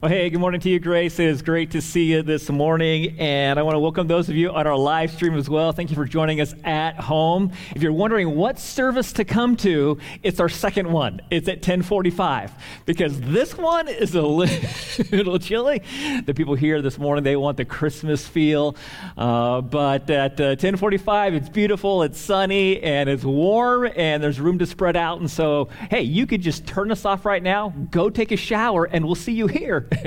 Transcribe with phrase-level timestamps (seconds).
[0.00, 1.18] Well, hey, good morning to you, Grace.
[1.18, 4.36] It is great to see you this morning, and I want to welcome those of
[4.36, 5.72] you on our live stream as well.
[5.72, 7.50] Thank you for joining us at home.
[7.74, 11.20] If you're wondering what service to come to, it's our second one.
[11.32, 12.52] It's at 1045
[12.86, 14.22] because this one is a
[15.10, 15.82] little chilly.
[16.24, 18.76] The people here this morning, they want the Christmas feel,
[19.16, 24.60] uh, but at uh, 1045, it's beautiful, it's sunny, and it's warm, and there's room
[24.60, 25.18] to spread out.
[25.18, 28.84] And so, hey, you could just turn us off right now, go take a shower,
[28.84, 29.87] and we'll see you here.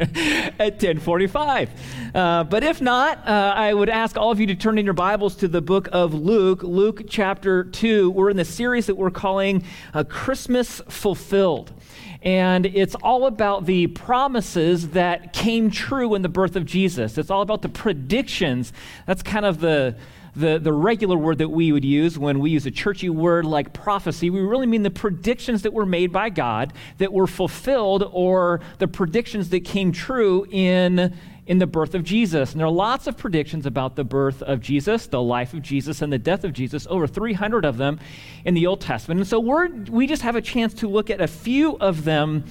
[0.59, 1.69] at 1045.
[2.13, 4.93] Uh, but if not, uh, I would ask all of you to turn in your
[4.93, 8.11] Bibles to the book of Luke, Luke chapter 2.
[8.11, 9.63] We're in the series that we're calling
[9.93, 11.73] uh, Christmas Fulfilled.
[12.21, 17.17] And it's all about the promises that came true in the birth of Jesus.
[17.17, 18.73] It's all about the predictions.
[19.07, 19.95] That's kind of the
[20.35, 23.73] the, the regular word that we would use when we use a churchy word like
[23.73, 28.61] prophecy, we really mean the predictions that were made by God that were fulfilled or
[28.79, 31.13] the predictions that came true in,
[31.47, 32.51] in the birth of Jesus.
[32.51, 36.01] And there are lots of predictions about the birth of Jesus, the life of Jesus,
[36.01, 37.99] and the death of Jesus, over 300 of them
[38.45, 39.19] in the Old Testament.
[39.19, 42.45] And so we're, we just have a chance to look at a few of them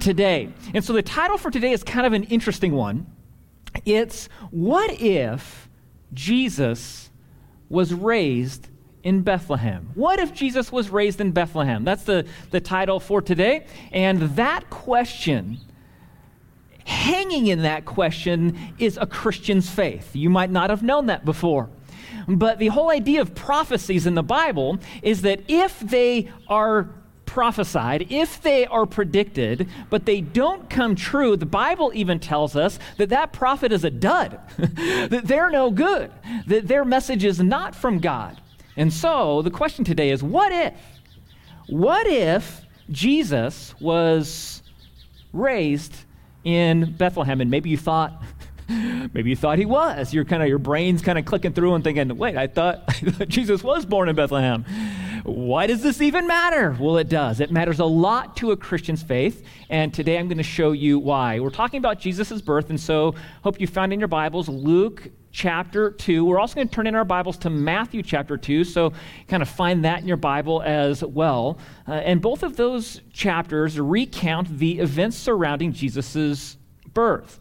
[0.00, 0.52] today.
[0.74, 3.06] And so the title for today is kind of an interesting one.
[3.86, 5.70] It's What If
[6.12, 7.10] Jesus
[7.72, 8.68] was raised
[9.02, 9.90] in Bethlehem.
[9.94, 11.84] What if Jesus was raised in Bethlehem?
[11.84, 13.66] That's the, the title for today.
[13.90, 15.58] And that question,
[16.84, 20.14] hanging in that question, is a Christian's faith.
[20.14, 21.70] You might not have known that before.
[22.28, 26.90] But the whole idea of prophecies in the Bible is that if they are
[27.32, 32.78] prophesied, if they are predicted, but they don't come true, the Bible even tells us
[32.98, 36.12] that that prophet is a dud, that they're no good,
[36.46, 38.38] that their message is not from God.
[38.76, 40.74] And so the question today is what if?
[41.68, 44.62] What if Jesus was
[45.32, 45.96] raised
[46.44, 47.40] in Bethlehem?
[47.40, 48.22] And maybe you thought,
[48.68, 50.12] maybe you thought he was.
[50.12, 52.92] You're kind of your brain's kind of clicking through and thinking, wait, I thought, I
[52.92, 54.66] thought Jesus was born in Bethlehem.
[55.24, 56.76] Why does this even matter?
[56.80, 57.38] Well, it does.
[57.38, 60.98] It matters a lot to a Christian's faith, and today I'm going to show you
[60.98, 61.38] why.
[61.38, 65.92] We're talking about Jesus' birth, and so hope you found in your Bibles Luke chapter
[65.92, 66.24] 2.
[66.24, 68.92] We're also going to turn in our Bibles to Matthew chapter 2, so
[69.28, 71.56] kind of find that in your Bible as well.
[71.86, 76.56] Uh, and both of those chapters recount the events surrounding Jesus'
[76.94, 77.38] birth.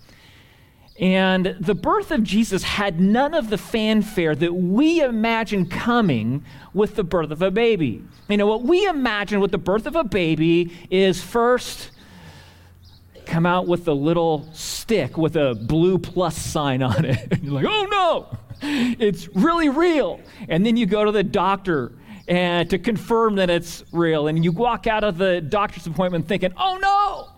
[0.99, 6.43] And the birth of Jesus had none of the fanfare that we imagine coming
[6.73, 8.03] with the birth of a baby.
[8.27, 11.91] You know, what we imagine with the birth of a baby is first
[13.25, 17.31] come out with a little stick with a blue plus sign on it.
[17.31, 20.19] And you're like, oh no, it's really real.
[20.49, 21.93] And then you go to the doctor
[22.27, 24.27] and to confirm that it's real.
[24.27, 27.30] And you walk out of the doctor's appointment thinking, oh no,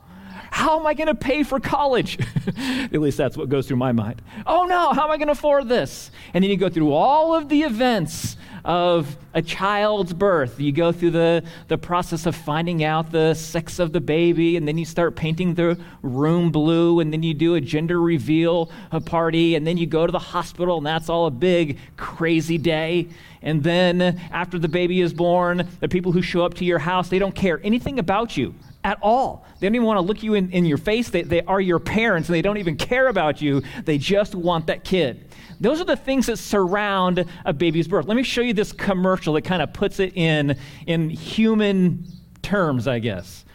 [0.53, 2.19] how am I going to pay for college?
[2.57, 4.21] At least that's what goes through my mind.
[4.45, 6.11] Oh no, how am I going to afford this?
[6.31, 10.59] And then you go through all of the events of a child's birth.
[10.59, 14.67] You go through the, the process of finding out the sex of the baby, and
[14.67, 19.01] then you start painting the room blue, and then you do a gender reveal a
[19.01, 23.07] party, and then you go to the hospital, and that's all a big, crazy day.
[23.41, 27.09] And then after the baby is born, the people who show up to your house,
[27.09, 29.45] they don't care anything about you at all.
[29.59, 31.09] They don't even want to look you in, in your face.
[31.09, 33.61] They, they are your parents and they don't even care about you.
[33.85, 35.29] They just want that kid.
[35.59, 38.05] Those are the things that surround a baby's birth.
[38.05, 40.57] Let me show you this commercial that kind of puts it in,
[40.87, 42.05] in human
[42.41, 43.45] terms, I guess.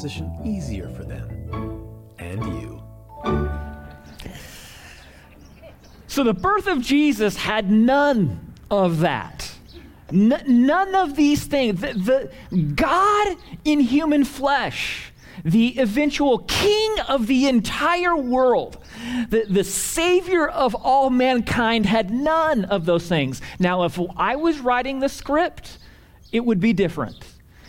[0.00, 1.28] Transition easier for them
[2.18, 2.82] and you.
[6.06, 9.52] So the birth of Jesus had none of that.
[10.10, 11.82] N- none of these things.
[11.82, 13.36] The, the God
[13.66, 15.12] in human flesh,
[15.44, 18.78] the eventual king of the entire world,
[19.28, 23.42] the, the savior of all mankind, had none of those things.
[23.58, 25.76] Now, if I was writing the script,
[26.32, 27.22] it would be different.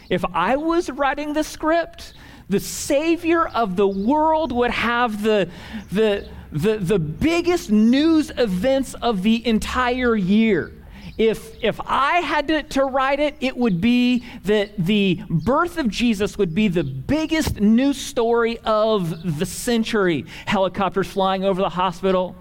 [0.09, 2.13] If I was writing the script,
[2.51, 5.49] the Savior of the world would have the,
[5.91, 10.73] the, the, the biggest news events of the entire year.
[11.17, 15.87] If, if I had to, to write it, it would be that the birth of
[15.87, 20.25] Jesus would be the biggest news story of the century.
[20.45, 22.35] Helicopters flying over the hospital,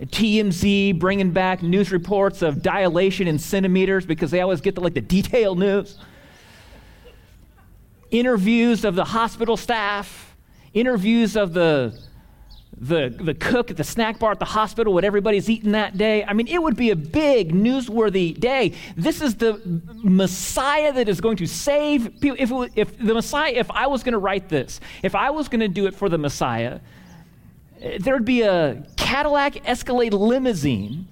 [0.00, 4.94] TMZ bringing back news reports of dilation in centimeters because they always get the, like
[4.94, 5.98] the detailed news.
[8.10, 10.36] Interviews of the hospital staff,
[10.74, 11.98] interviews of the
[12.80, 16.24] the, the cook at the snack bar at the hospital, what everybody's eating that day.
[16.24, 18.72] I mean, it would be a big, newsworthy day.
[18.96, 19.60] This is the
[20.02, 22.36] Messiah that is going to save people.
[22.38, 25.60] If, if the Messiah, if I was going to write this, if I was going
[25.60, 26.80] to do it for the Messiah,
[27.82, 31.06] eh, there'd be a Cadillac Escalade limousine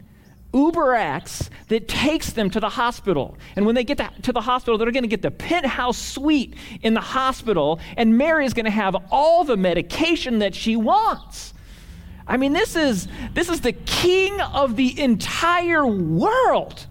[0.53, 3.37] Uber X that takes them to the hospital.
[3.57, 6.55] And when they get to, to the hospital, they're going to get the penthouse suite
[6.83, 11.55] in the hospital, and Mary is going to have all the medication that she wants.
[12.27, 16.87] I mean, this is, this is the king of the entire world.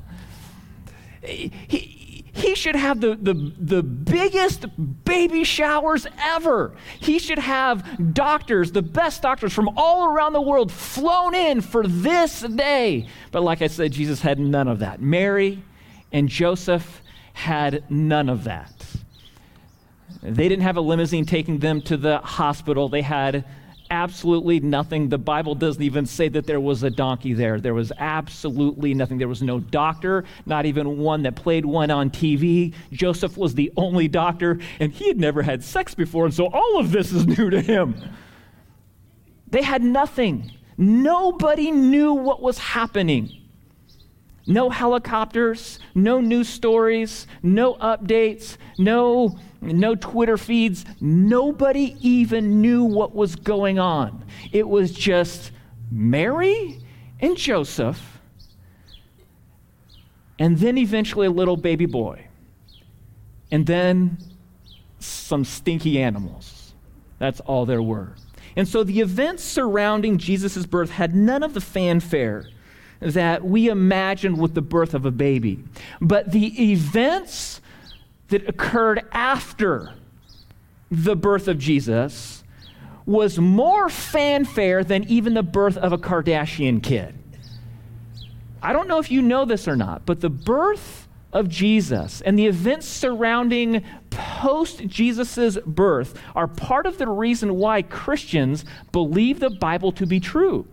[1.22, 1.97] He,
[2.38, 4.66] he should have the, the, the biggest
[5.04, 6.76] baby showers ever.
[7.00, 11.88] He should have doctors, the best doctors from all around the world, flown in for
[11.88, 13.08] this day.
[13.32, 15.02] But like I said, Jesus had none of that.
[15.02, 15.64] Mary
[16.12, 17.02] and Joseph
[17.34, 18.86] had none of that.
[20.22, 22.88] They didn't have a limousine taking them to the hospital.
[22.88, 23.46] They had
[23.90, 25.10] absolutely nothing.
[25.10, 27.60] The Bible doesn't even say that there was a donkey there.
[27.60, 29.18] There was absolutely nothing.
[29.18, 32.74] There was no doctor, not even one that played one on TV.
[32.92, 36.80] Joseph was the only doctor, and he had never had sex before, and so all
[36.80, 37.96] of this is new to him.
[39.50, 40.52] They had nothing.
[40.78, 43.32] Nobody knew what was happening.
[44.46, 50.86] No helicopters, no news stories, no updates, no, no Twitter feeds.
[51.00, 54.26] Nobody even knew what was going on.
[54.52, 55.52] It was just
[55.92, 56.80] Mary
[57.20, 58.20] and Joseph,
[60.40, 62.28] and then eventually a little baby boy,
[63.52, 64.18] and then
[65.00, 66.74] some stinky animals.
[67.20, 68.14] That's all there were.
[68.56, 72.48] And so the events surrounding Jesus' birth had none of the fanfare
[73.00, 75.64] that we imagined with the birth of a baby.
[76.02, 77.62] But the events
[78.30, 79.94] that occurred after
[80.90, 82.44] the birth of Jesus
[83.06, 87.18] was more fanfare than even the birth of a Kardashian kid.
[88.62, 92.38] I don't know if you know this or not, but the birth of Jesus and
[92.38, 99.50] the events surrounding post Jesus' birth are part of the reason why Christians believe the
[99.50, 100.68] Bible to be true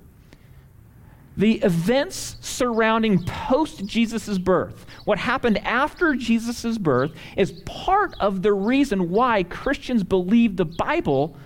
[1.36, 8.52] the events surrounding post Jesus' birth, what happened after Jesus' birth, is part of the
[8.52, 11.36] reason why Christians believe the Bible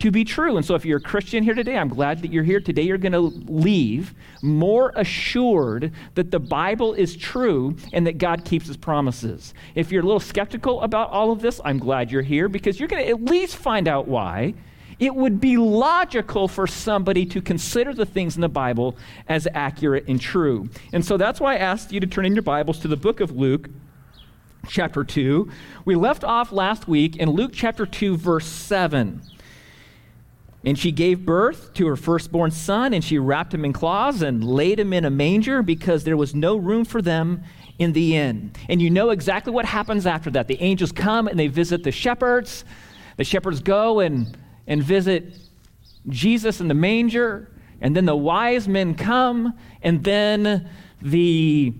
[0.00, 0.56] to be true.
[0.56, 2.60] And so, if you're a Christian here today, I'm glad that you're here.
[2.60, 8.44] Today, you're going to leave more assured that the Bible is true and that God
[8.44, 9.54] keeps his promises.
[9.74, 12.88] If you're a little skeptical about all of this, I'm glad you're here because you're
[12.88, 14.54] going to at least find out why
[14.98, 18.96] it would be logical for somebody to consider the things in the Bible
[19.28, 20.68] as accurate and true.
[20.92, 23.20] And so that's why I asked you to turn in your Bibles to the book
[23.20, 23.68] of Luke,
[24.66, 25.50] chapter 2.
[25.84, 29.22] We left off last week in Luke chapter 2, verse 7.
[30.64, 34.42] And she gave birth to her firstborn son, and she wrapped him in cloths and
[34.42, 37.44] laid him in a manger because there was no room for them
[37.78, 38.52] in the inn.
[38.68, 40.48] And you know exactly what happens after that.
[40.48, 42.64] The angels come and they visit the shepherds.
[43.16, 44.36] The shepherds go and
[44.68, 45.34] and visit
[46.08, 47.50] Jesus in the manger,
[47.80, 50.68] and then the wise men come, and then
[51.02, 51.74] the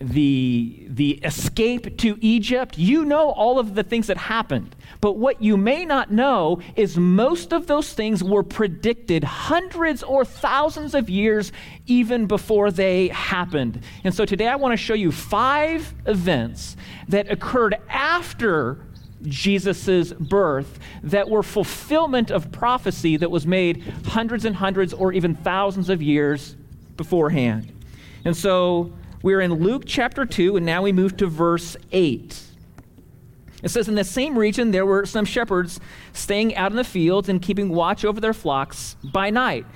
[0.00, 2.78] the the escape to Egypt.
[2.78, 4.76] You know all of the things that happened.
[5.00, 10.24] But what you may not know is most of those things were predicted hundreds or
[10.24, 11.50] thousands of years
[11.86, 13.82] even before they happened.
[14.04, 16.76] And so today I want to show you five events
[17.08, 18.78] that occurred after
[19.22, 25.34] Jesus' birth that were fulfillment of prophecy that was made hundreds and hundreds or even
[25.34, 26.56] thousands of years
[26.96, 27.72] beforehand.
[28.24, 32.42] And so we're in Luke chapter 2, and now we move to verse 8.
[33.62, 35.80] It says, In the same region, there were some shepherds
[36.12, 39.66] staying out in the fields and keeping watch over their flocks by night.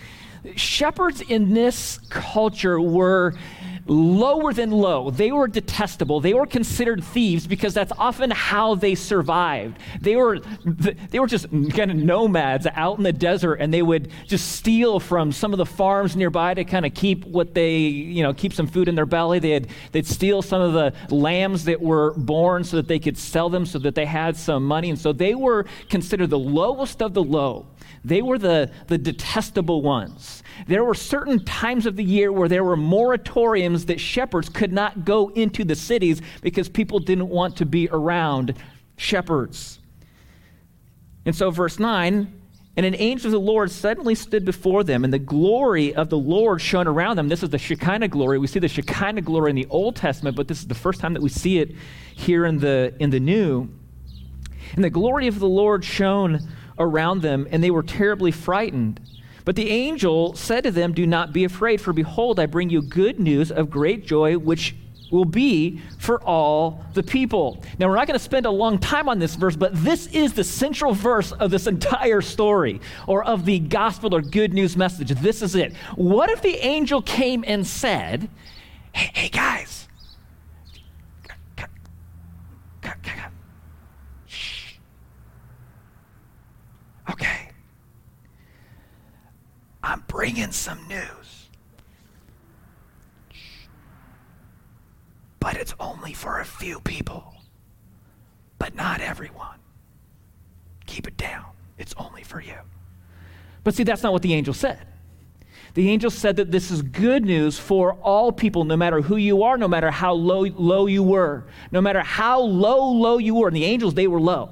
[0.56, 3.34] Shepherds in this culture were
[3.86, 5.10] lower than low.
[5.10, 6.20] They were detestable.
[6.20, 9.78] They were considered thieves because that's often how they survived.
[10.00, 10.40] They were,
[11.10, 15.00] they were just kind of nomads out in the desert and they would just steal
[15.00, 18.52] from some of the farms nearby to kind of keep what they, you know, keep
[18.52, 19.38] some food in their belly.
[19.38, 23.50] They'd, they'd steal some of the lambs that were born so that they could sell
[23.50, 24.90] them so that they had some money.
[24.90, 27.66] And so they were considered the lowest of the low.
[28.04, 30.41] They were the, the detestable ones.
[30.66, 35.04] There were certain times of the year where there were moratoriums that shepherds could not
[35.04, 38.54] go into the cities because people didn't want to be around
[38.96, 39.78] shepherds.
[41.24, 42.40] And so, verse 9,
[42.76, 46.18] And an angel of the Lord suddenly stood before them, and the glory of the
[46.18, 47.28] Lord shone around them.
[47.28, 48.38] This is the Shekinah glory.
[48.38, 51.14] We see the Shekinah glory in the Old Testament, but this is the first time
[51.14, 51.74] that we see it
[52.14, 53.68] here in the, in the New.
[54.74, 56.40] And the glory of the Lord shone
[56.78, 59.00] around them, and they were terribly frightened.
[59.44, 62.82] But the angel said to them, Do not be afraid, for behold, I bring you
[62.82, 64.74] good news of great joy, which
[65.10, 67.62] will be for all the people.
[67.78, 70.32] Now, we're not going to spend a long time on this verse, but this is
[70.32, 75.10] the central verse of this entire story or of the gospel or good news message.
[75.10, 75.74] This is it.
[75.96, 78.28] What if the angel came and said,
[78.92, 79.88] Hey, hey guys,
[84.26, 84.74] Shh.
[87.10, 87.50] Okay.
[89.82, 91.42] I'm bringing some news.
[95.42, 97.34] but it's only for a few people,
[98.60, 99.58] but not everyone.
[100.86, 101.46] Keep it down.
[101.78, 102.54] It's only for you.
[103.64, 104.86] But see, that's not what the angel said.
[105.74, 109.42] The angel said that this is good news for all people, no matter who you
[109.42, 113.48] are, no matter how low, low you were, no matter how low, low you were.
[113.48, 114.50] And the angels, they were low.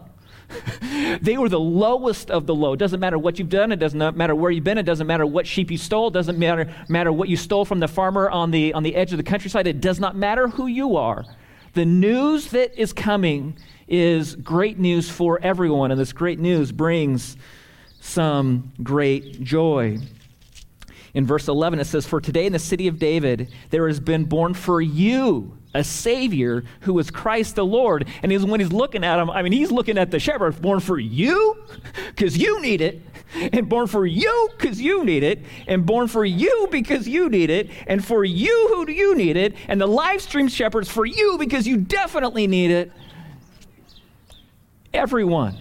[1.20, 2.72] they were the lowest of the low.
[2.72, 3.72] It doesn't matter what you've done.
[3.72, 4.78] It doesn't matter where you've been.
[4.78, 6.08] It doesn't matter what sheep you stole.
[6.08, 9.12] It doesn't matter, matter what you stole from the farmer on the, on the edge
[9.12, 9.66] of the countryside.
[9.66, 11.24] It does not matter who you are.
[11.74, 17.36] The news that is coming is great news for everyone, and this great news brings
[18.00, 19.98] some great joy.
[21.14, 24.24] In verse 11, it says, For today in the city of David there has been
[24.24, 28.08] born for you a Savior who is Christ the Lord.
[28.22, 30.80] And he's, when he's looking at him, I mean, he's looking at the shepherd, born
[30.80, 31.62] for you
[32.08, 33.02] because you need it,
[33.52, 37.50] and born for you because you need it, and born for you because you need
[37.50, 41.06] it, and for you who do you need it, and the live stream shepherds for
[41.06, 42.92] you because you definitely need it.
[44.92, 45.60] Everyone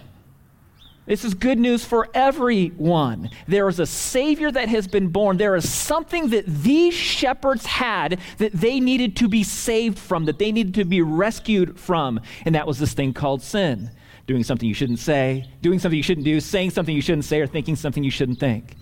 [1.10, 3.30] this is good news for everyone.
[3.48, 5.38] There is a Savior that has been born.
[5.38, 10.38] There is something that these shepherds had that they needed to be saved from, that
[10.38, 12.20] they needed to be rescued from.
[12.46, 13.90] And that was this thing called sin
[14.28, 17.40] doing something you shouldn't say, doing something you shouldn't do, saying something you shouldn't say,
[17.40, 18.76] or thinking something you shouldn't think.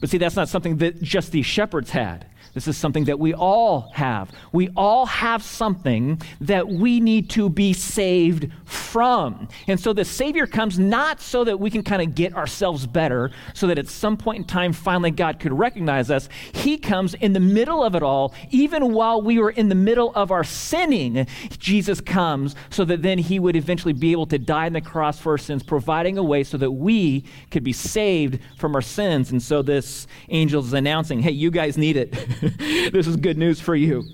[0.00, 2.26] But see, that's not something that just these shepherds had.
[2.54, 4.30] This is something that we all have.
[4.52, 9.48] We all have something that we need to be saved from.
[9.66, 13.30] And so the Savior comes not so that we can kind of get ourselves better,
[13.54, 16.28] so that at some point in time, finally God could recognize us.
[16.52, 20.12] He comes in the middle of it all, even while we were in the middle
[20.14, 21.26] of our sinning.
[21.58, 25.18] Jesus comes so that then He would eventually be able to die on the cross
[25.18, 29.30] for our sins, providing a way so that we could be saved from our sins.
[29.30, 32.14] And so this angel is announcing, hey, you guys need it.
[32.92, 34.04] this is good news for you.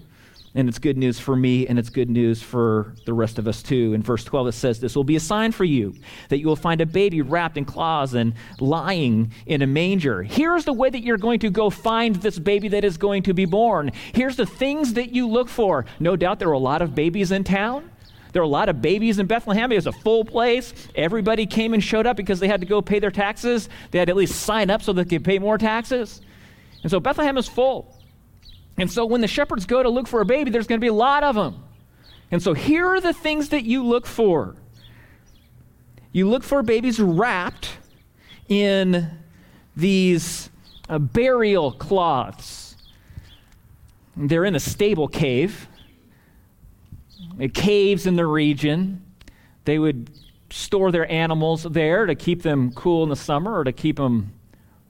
[0.56, 3.60] And it's good news for me, and it's good news for the rest of us
[3.60, 3.92] too.
[3.92, 5.96] In verse 12, it says, This will be a sign for you
[6.28, 10.22] that you will find a baby wrapped in cloths and lying in a manger.
[10.22, 13.34] Here's the way that you're going to go find this baby that is going to
[13.34, 13.90] be born.
[14.12, 15.86] Here's the things that you look for.
[15.98, 17.90] No doubt there are a lot of babies in town.
[18.30, 19.72] There are a lot of babies in Bethlehem.
[19.72, 20.72] It was a full place.
[20.94, 23.68] Everybody came and showed up because they had to go pay their taxes.
[23.90, 26.20] They had to at least sign up so they could pay more taxes.
[26.82, 27.92] And so Bethlehem is full.
[28.76, 30.88] And so when the shepherds go to look for a baby, there's going to be
[30.88, 31.62] a lot of them.
[32.30, 34.56] And so here are the things that you look for
[36.14, 37.70] you look for babies wrapped
[38.48, 39.10] in
[39.76, 40.48] these
[40.88, 42.76] uh, burial cloths.
[44.16, 45.66] They're in a stable cave,
[47.52, 49.04] caves in the region.
[49.64, 50.08] They would
[50.50, 54.32] store their animals there to keep them cool in the summer or to keep them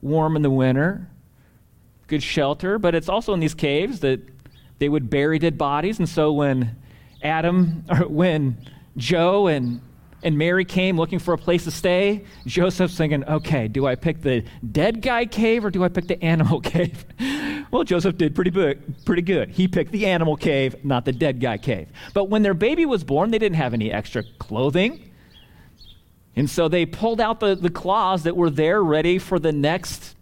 [0.03, 1.09] warm in the winter
[2.07, 4.21] good shelter, but it's also in these caves that
[4.79, 5.99] they would bury dead bodies.
[5.99, 6.75] And so when
[7.23, 8.57] Adam, or when
[8.97, 9.81] Joe and
[10.25, 12.25] and Mary came looking for a place to stay.
[12.47, 16.21] Joseph's thinking, okay, do I pick the dead guy cave or do I pick the
[16.23, 17.05] animal cave?
[17.69, 19.49] well, Joseph did pretty, big, pretty good.
[19.49, 21.89] He picked the animal cave, not the dead guy cave.
[22.15, 25.11] But when their baby was born, they didn't have any extra clothing.
[26.35, 30.14] And so they pulled out the, the claws that were there ready for the next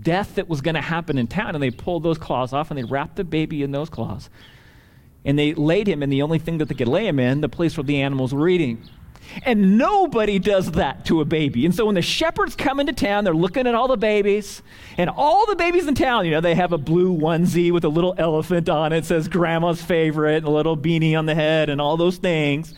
[0.00, 1.54] death that was going to happen in town.
[1.54, 4.30] And they pulled those claws off and they wrapped the baby in those claws.
[5.24, 7.48] And they laid him in the only thing that they could lay him in, the
[7.48, 8.82] place where the animals were eating.
[9.42, 11.66] And nobody does that to a baby.
[11.66, 14.62] And so when the shepherds come into town, they're looking at all the babies.
[14.96, 17.88] And all the babies in town, you know, they have a blue onesie with a
[17.88, 21.80] little elephant on it, says grandma's favorite, and a little beanie on the head, and
[21.80, 22.74] all those things.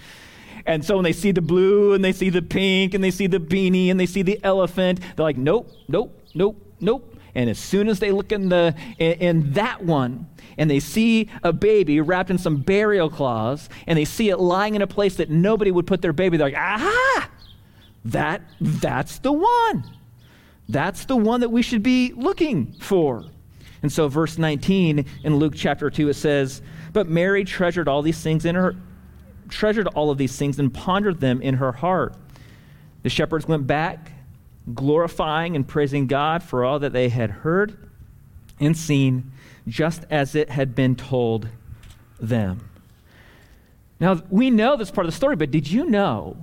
[0.66, 3.26] And so when they see the blue and they see the pink and they see
[3.26, 7.16] the beanie and they see the elephant, they're like, nope, nope, nope, Nope.
[7.34, 10.26] And as soon as they look in, the, in, in, that one
[10.58, 14.74] and they see a baby wrapped in some burial cloths and they see it lying
[14.74, 17.30] in a place that nobody would put their baby, they're like, aha!
[18.04, 19.84] That, that's the one.
[20.68, 23.24] That's the one that we should be looking for.
[23.82, 28.20] And so, verse 19 in Luke chapter 2, it says, But Mary treasured all these
[28.20, 28.76] things in her,
[29.48, 32.14] treasured all of these things and pondered them in her heart.
[33.02, 34.09] The shepherds went back,
[34.74, 37.88] glorifying and praising God for all that they had heard
[38.58, 39.32] and seen,
[39.66, 41.48] just as it had been told
[42.18, 42.68] them.
[43.98, 46.36] Now, we know this part of the story, but did you know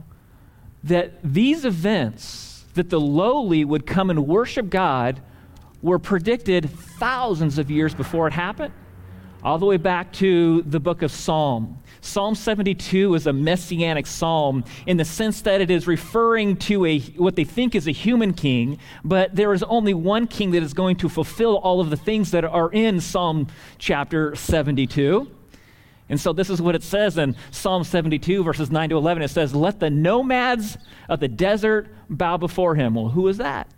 [0.84, 5.22] that these events, that the lowly would come and worship God,
[5.82, 8.74] were predicted thousands of years before it happened?
[9.44, 11.80] All the way back to the book of Psalm.
[12.02, 17.00] Psalm 72 is a messianic psalm in the sense that it is referring to a,
[17.00, 20.74] what they think is a human king, but there is only one king that is
[20.74, 25.30] going to fulfill all of the things that are in Psalm chapter 72.
[26.10, 29.24] And so this is what it says in Psalm 72, verses 9 to 11.
[29.24, 30.78] It says, Let the nomads
[31.10, 32.96] of the desert bow before him.
[32.96, 33.70] Well, who is that?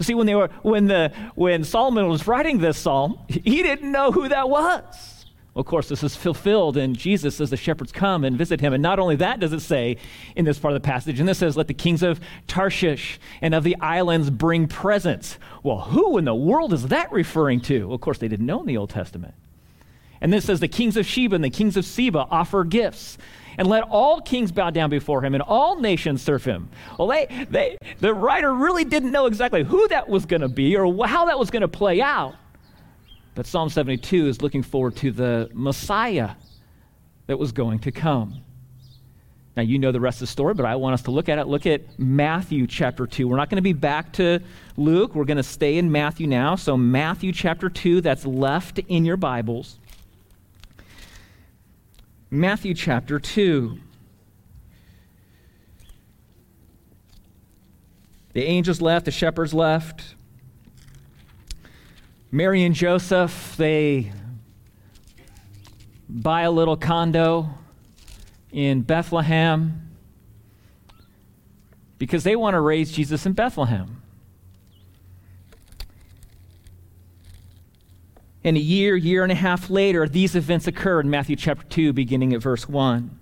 [0.00, 4.12] See, when, they were, when, the, when Solomon was writing this psalm, he didn't know
[4.12, 5.13] who that was.
[5.56, 8.72] Of course, this is fulfilled and Jesus as the shepherds come and visit him.
[8.72, 9.98] And not only that does it say
[10.34, 13.54] in this part of the passage, and this says, Let the kings of Tarshish and
[13.54, 15.38] of the islands bring presents.
[15.62, 17.92] Well, who in the world is that referring to?
[17.92, 19.34] Of course, they didn't know in the Old Testament.
[20.20, 23.16] And then it says, The kings of Sheba and the kings of Seba offer gifts.
[23.56, 26.70] And let all kings bow down before him and all nations serve him.
[26.98, 30.76] Well, they, they, the writer really didn't know exactly who that was going to be
[30.76, 32.34] or how that was going to play out.
[33.34, 36.30] But Psalm 72 is looking forward to the Messiah
[37.26, 38.42] that was going to come.
[39.56, 41.38] Now, you know the rest of the story, but I want us to look at
[41.38, 41.46] it.
[41.46, 43.28] Look at Matthew chapter 2.
[43.28, 44.40] We're not going to be back to
[44.76, 45.14] Luke.
[45.14, 46.56] We're going to stay in Matthew now.
[46.56, 49.78] So, Matthew chapter 2, that's left in your Bibles.
[52.30, 53.78] Matthew chapter 2.
[58.32, 60.16] The angels left, the shepherds left.
[62.34, 64.10] Mary and Joseph, they
[66.08, 67.48] buy a little condo
[68.50, 69.92] in Bethlehem
[71.96, 74.02] because they want to raise Jesus in Bethlehem.
[78.42, 81.92] And a year, year and a half later, these events occur in Matthew chapter 2,
[81.92, 83.16] beginning at verse 1.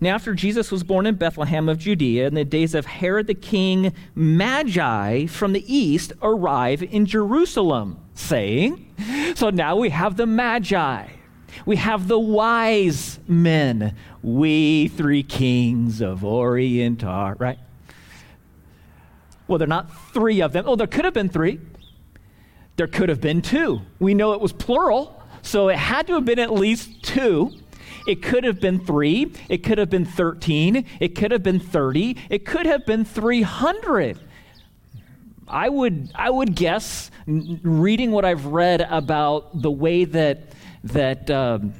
[0.00, 3.34] Now, after Jesus was born in Bethlehem of Judea, in the days of Herod the
[3.34, 11.06] king, Magi from the east arrive in Jerusalem, saying, So now we have the Magi.
[11.64, 13.94] We have the wise men.
[14.22, 17.58] We three kings of Orient are, right?
[19.48, 20.64] Well, they're not three of them.
[20.66, 21.60] Oh, there could have been three.
[22.76, 23.80] There could have been two.
[23.98, 27.52] We know it was plural, so it had to have been at least two.
[28.06, 29.32] It could have been three.
[29.48, 30.84] It could have been 13.
[31.00, 32.16] It could have been 30.
[32.30, 34.18] It could have been 300.
[35.48, 40.52] I would, I would guess, reading what I've read about the way that,
[40.84, 41.74] that um,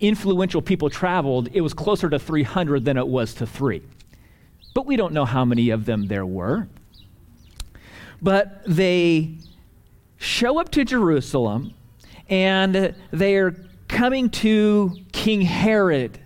[0.00, 3.82] influential people traveled, it was closer to 300 than it was to three.
[4.74, 6.68] But we don't know how many of them there were.
[8.20, 9.34] But they
[10.18, 11.74] show up to Jerusalem
[12.28, 13.54] and they are
[13.92, 16.18] coming to King Herod.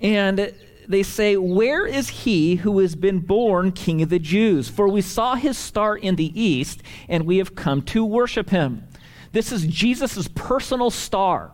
[0.00, 0.54] And
[0.88, 4.68] they say, Where is he who has been born king of the Jews?
[4.68, 8.84] For we saw his star in the east, and we have come to worship him.
[9.32, 11.52] This is Jesus' personal star.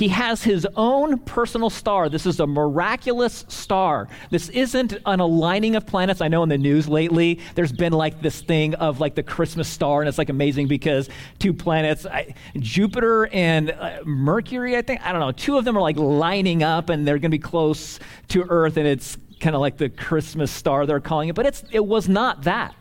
[0.00, 2.08] He has his own personal star.
[2.08, 4.08] This is a miraculous star.
[4.30, 6.22] This isn't an aligning of planets.
[6.22, 9.68] I know in the news lately, there's been like this thing of like the Christmas
[9.68, 15.02] star, and it's like amazing because two planets, I, Jupiter and uh, Mercury, I think,
[15.04, 17.38] I don't know, two of them are like lining up and they're going to be
[17.38, 21.34] close to Earth, and it's kind of like the Christmas star they're calling it.
[21.34, 22.74] But it's, it was not that.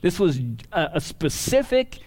[0.00, 0.40] This was
[0.72, 2.00] a, a specific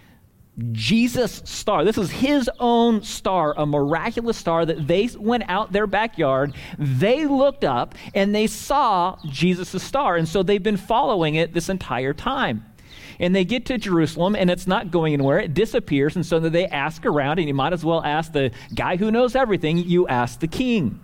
[0.71, 1.83] Jesus' star.
[1.83, 7.25] This is his own star, a miraculous star that they went out their backyard, they
[7.25, 10.15] looked up, and they saw Jesus' star.
[10.15, 12.65] And so they've been following it this entire time.
[13.19, 15.39] And they get to Jerusalem, and it's not going anywhere.
[15.39, 16.15] It disappears.
[16.15, 19.35] And so they ask around, and you might as well ask the guy who knows
[19.35, 20.99] everything, you ask the king.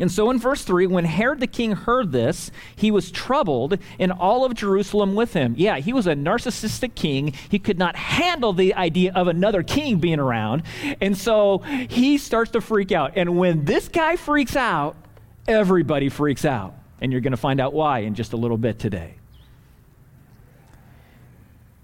[0.00, 4.12] And so in verse 3, when Herod the king heard this, he was troubled, and
[4.12, 5.54] all of Jerusalem with him.
[5.56, 7.34] Yeah, he was a narcissistic king.
[7.48, 10.62] He could not handle the idea of another king being around.
[11.00, 13.12] And so he starts to freak out.
[13.16, 14.96] And when this guy freaks out,
[15.46, 16.74] everybody freaks out.
[17.00, 19.14] And you're going to find out why in just a little bit today.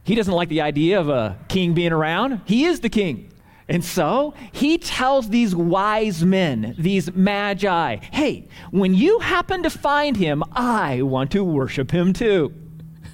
[0.05, 2.41] He doesn't like the idea of a king being around.
[2.47, 3.31] He is the king.
[3.69, 10.17] And so he tells these wise men, these magi, hey, when you happen to find
[10.17, 12.55] him, I want to worship him too.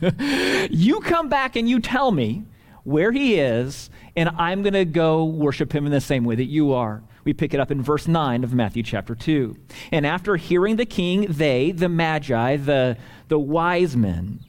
[0.70, 2.44] you come back and you tell me
[2.84, 6.44] where he is, and I'm going to go worship him in the same way that
[6.44, 7.02] you are.
[7.24, 9.56] We pick it up in verse 9 of Matthew chapter 2.
[9.90, 14.40] And after hearing the king, they, the magi, the, the wise men,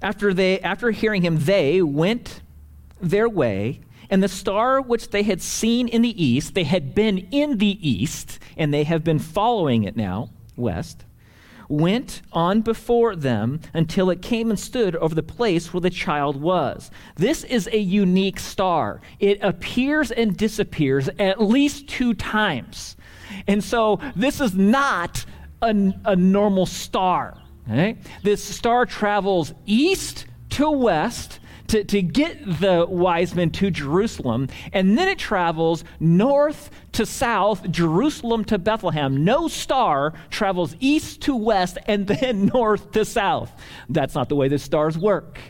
[0.00, 2.40] after, they, after hearing him, they went
[3.00, 3.80] their way,
[4.10, 7.88] and the star which they had seen in the east, they had been in the
[7.88, 11.04] east, and they have been following it now, west
[11.68, 16.40] went on before them until it came and stood over the place where the child
[16.40, 16.90] was.
[17.16, 19.00] This is a unique star.
[19.20, 22.96] It appears and disappears at least two times.
[23.46, 25.24] And so this is not
[25.60, 27.38] a, a normal star.
[28.22, 34.48] This star travels east to west to, to get the wise men to Jerusalem.
[34.72, 39.24] And then it travels north to south, Jerusalem to Bethlehem.
[39.24, 43.52] No star travels east to west and then north to south.
[43.88, 45.40] That's not the way the stars work.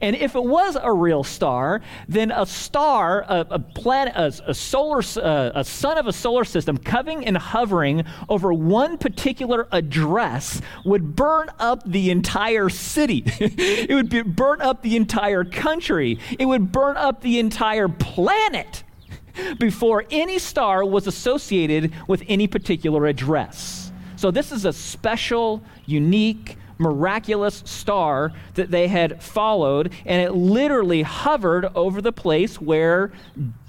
[0.00, 4.54] And if it was a real star, then a star, a, a planet, a, a
[4.54, 10.60] solar, uh, a sun of a solar system, coming and hovering over one particular address,
[10.84, 13.22] would burn up the entire city.
[13.38, 16.18] it would be, burn up the entire country.
[16.38, 18.84] It would burn up the entire planet
[19.58, 23.92] before any star was associated with any particular address.
[24.16, 31.02] So this is a special, unique miraculous star that they had followed, and it literally
[31.02, 33.12] hovered over the place where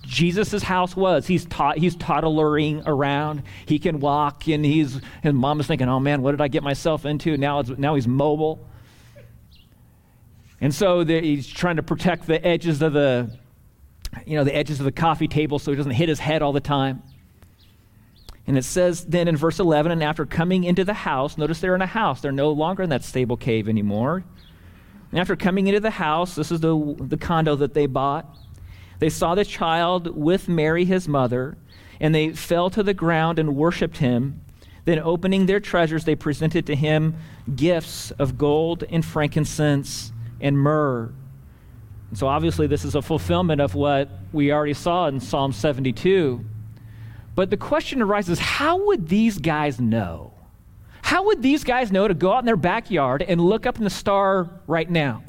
[0.03, 1.27] Jesus' house was.
[1.27, 3.43] He's, taught, he's toddlering around.
[3.65, 6.63] He can walk, and he's, his mom is thinking, oh man, what did I get
[6.63, 7.37] myself into?
[7.37, 8.67] Now, now he's mobile.
[10.59, 13.29] And so the, he's trying to protect the edges of the,
[14.25, 16.53] you know, the edges of the coffee table so he doesn't hit his head all
[16.53, 17.03] the time.
[18.47, 21.75] And it says then in verse 11, and after coming into the house, notice they're
[21.75, 22.21] in a house.
[22.21, 24.23] They're no longer in that stable cave anymore.
[25.11, 28.37] And after coming into the house, this is the, the condo that they bought,
[28.99, 31.57] they saw the child with Mary, his mother,
[31.99, 34.41] and they fell to the ground and worshiped him.
[34.85, 37.15] Then, opening their treasures, they presented to him
[37.55, 41.11] gifts of gold and frankincense and myrrh.
[42.09, 46.43] And so, obviously, this is a fulfillment of what we already saw in Psalm 72.
[47.37, 50.33] But the question arises how would these guys know?
[51.03, 53.83] How would these guys know to go out in their backyard and look up in
[53.83, 55.23] the star right now?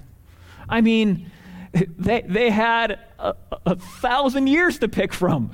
[0.71, 1.31] I mean,
[1.99, 3.35] they, they had a,
[3.67, 5.51] a thousand years to pick from.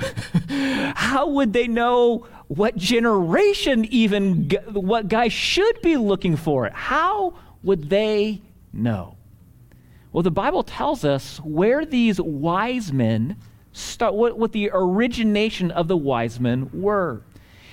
[0.94, 6.72] How would they know what generation even, what guys should be looking for it?
[6.72, 9.16] How would they know?
[10.12, 13.38] Well, the Bible tells us where these wise men
[13.74, 17.20] start, what, what the origination of the wise men were.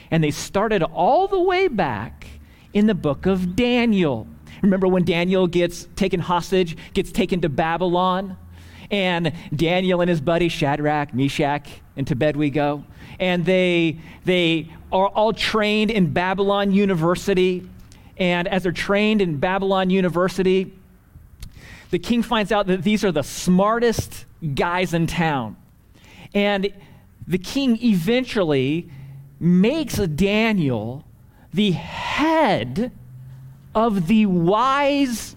[0.09, 2.27] And they started all the way back
[2.73, 4.27] in the book of Daniel.
[4.61, 8.35] Remember when Daniel gets taken hostage, gets taken to Babylon?
[8.89, 12.83] And Daniel and his buddy Shadrach, Meshach, and to bed we go.
[13.19, 17.67] And they, they are all trained in Babylon University.
[18.17, 20.73] And as they're trained in Babylon University,
[21.91, 25.55] the king finds out that these are the smartest guys in town.
[26.33, 26.73] And
[27.27, 28.89] the king eventually
[29.39, 31.05] makes Daniel
[31.53, 32.91] the head
[33.75, 35.35] of the wise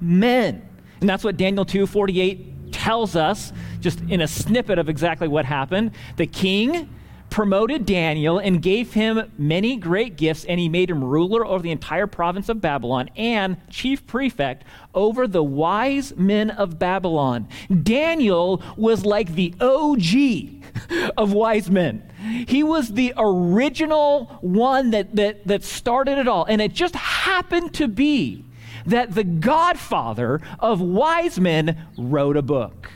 [0.00, 0.66] men.
[1.00, 5.92] And that's what Daniel 2:48 tells us just in a snippet of exactly what happened.
[6.16, 6.88] The king
[7.36, 11.70] promoted Daniel and gave him many great gifts, and he made him ruler over the
[11.70, 17.46] entire province of Babylon and chief prefect over the wise men of Babylon.
[17.82, 22.10] Daniel was like the OG of wise men.
[22.48, 26.46] He was the original one that, that, that started it all.
[26.46, 28.46] And it just happened to be
[28.86, 32.90] that the godfather of wise men wrote a book.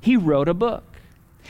[0.00, 0.91] He wrote a book.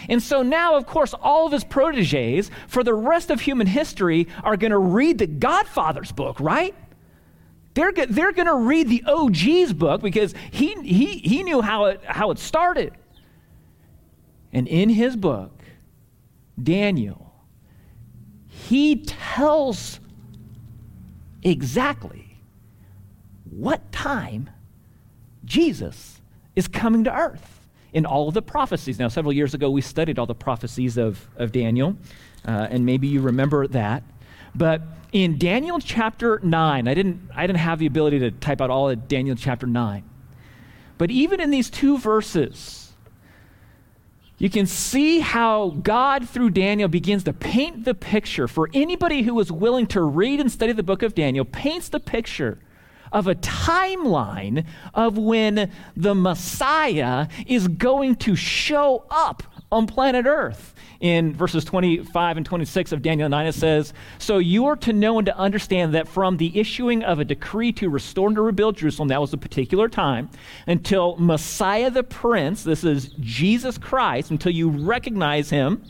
[0.09, 4.29] And so now, of course, all of his proteges for the rest of human history
[4.43, 6.75] are going to read the Godfather's book, right?
[7.75, 12.03] They're, they're going to read the OG's book because he, he, he knew how it,
[12.05, 12.93] how it started.
[14.53, 15.63] And in his book,
[16.63, 17.33] Daniel,
[18.49, 19.99] he tells
[21.43, 22.37] exactly
[23.51, 24.51] what time
[25.45, 26.21] Jesus
[26.55, 27.62] is coming to earth
[27.93, 28.99] in all of the prophecies.
[28.99, 31.97] Now, several years ago, we studied all the prophecies of, of Daniel,
[32.47, 34.03] uh, and maybe you remember that.
[34.55, 38.71] But in Daniel chapter 9, I didn't, I didn't have the ability to type out
[38.71, 40.05] all of Daniel chapter 9.
[40.99, 42.93] But even in these two verses,
[44.39, 49.39] you can see how God, through Daniel, begins to paint the picture for anybody who
[49.39, 52.59] is willing to read and study the book of Daniel, paints the picture
[53.13, 60.75] of a timeline of when the Messiah is going to show up on planet Earth.
[61.01, 65.19] In verses 25 and 26 of Daniel 9, it says, So you are to know
[65.19, 68.77] and to understand that from the issuing of a decree to restore and to rebuild
[68.77, 70.31] Jerusalem, that was a particular time,
[70.69, 75.83] until Messiah the Prince, this is Jesus Christ, until you recognize him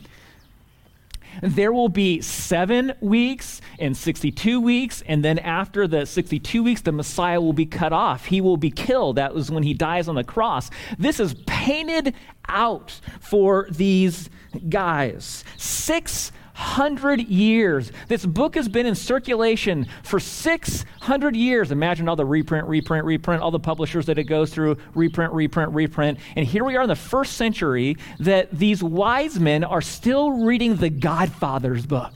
[1.41, 6.93] there will be seven weeks and 62 weeks, and then after the 62 weeks, the
[6.93, 8.27] Messiah will be cut off.
[8.27, 9.17] He will be killed.
[9.17, 10.71] That was when he dies on the cross.
[10.99, 12.15] This is painted
[12.49, 14.29] out for these
[14.69, 15.45] guys.
[15.57, 17.93] Six hundred years.
[18.09, 21.71] This book has been in circulation for 600 years.
[21.71, 25.73] Imagine all the reprint, reprint, reprint, all the publishers that it goes through, reprint, reprint,
[25.73, 26.19] reprint.
[26.37, 30.77] And here we are in the first century that these wise men are still reading
[30.77, 32.13] the Godfather's book,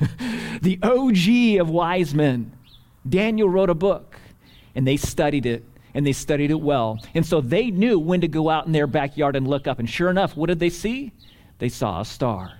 [0.62, 2.52] the OG of wise men.
[3.08, 4.16] Daniel wrote a book,
[4.74, 7.00] and they studied it and they studied it well.
[7.14, 9.80] And so they knew when to go out in their backyard and look up.
[9.80, 11.10] And sure enough, what did they see?
[11.58, 12.59] They saw a star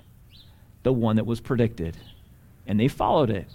[0.82, 1.96] the one that was predicted.
[2.66, 3.46] And they followed it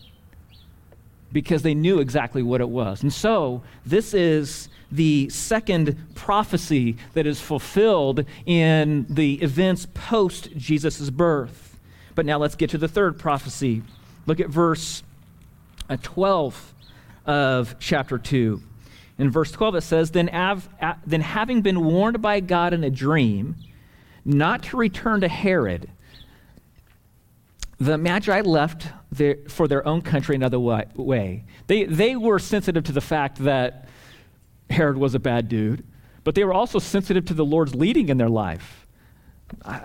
[1.31, 3.03] because they knew exactly what it was.
[3.03, 11.09] And so, this is the second prophecy that is fulfilled in the events post Jesus'
[11.09, 11.77] birth.
[12.13, 13.83] But now let's get to the third prophecy.
[14.25, 15.03] Look at verse
[15.89, 16.73] uh, 12
[17.25, 18.61] of chapter 2.
[19.17, 20.69] In verse 12, it says, then, av-
[21.05, 23.55] then having been warned by God in a dream
[24.23, 25.89] not to return to Herod,
[27.77, 31.43] the Magi left their, for their own country another way.
[31.67, 33.87] They, they were sensitive to the fact that
[34.69, 35.85] Herod was a bad dude,
[36.23, 38.87] but they were also sensitive to the Lord's leading in their life.
[39.63, 39.79] Uh,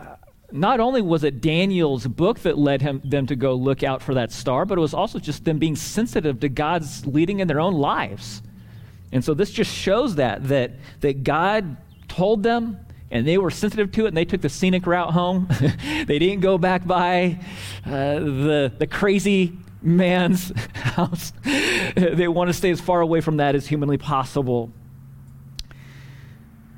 [0.53, 4.14] not only was it Daniel's book that led him, them to go look out for
[4.14, 7.61] that star, but it was also just them being sensitive to God's leading in their
[7.61, 8.42] own lives.
[9.12, 11.76] And so this just shows that, that, that God
[12.09, 12.79] told them
[13.11, 15.49] and they were sensitive to it and they took the scenic route home.
[16.07, 17.38] they didn't go back by
[17.85, 21.33] uh, the, the crazy man's house.
[21.44, 24.73] they want to stay as far away from that as humanly possible.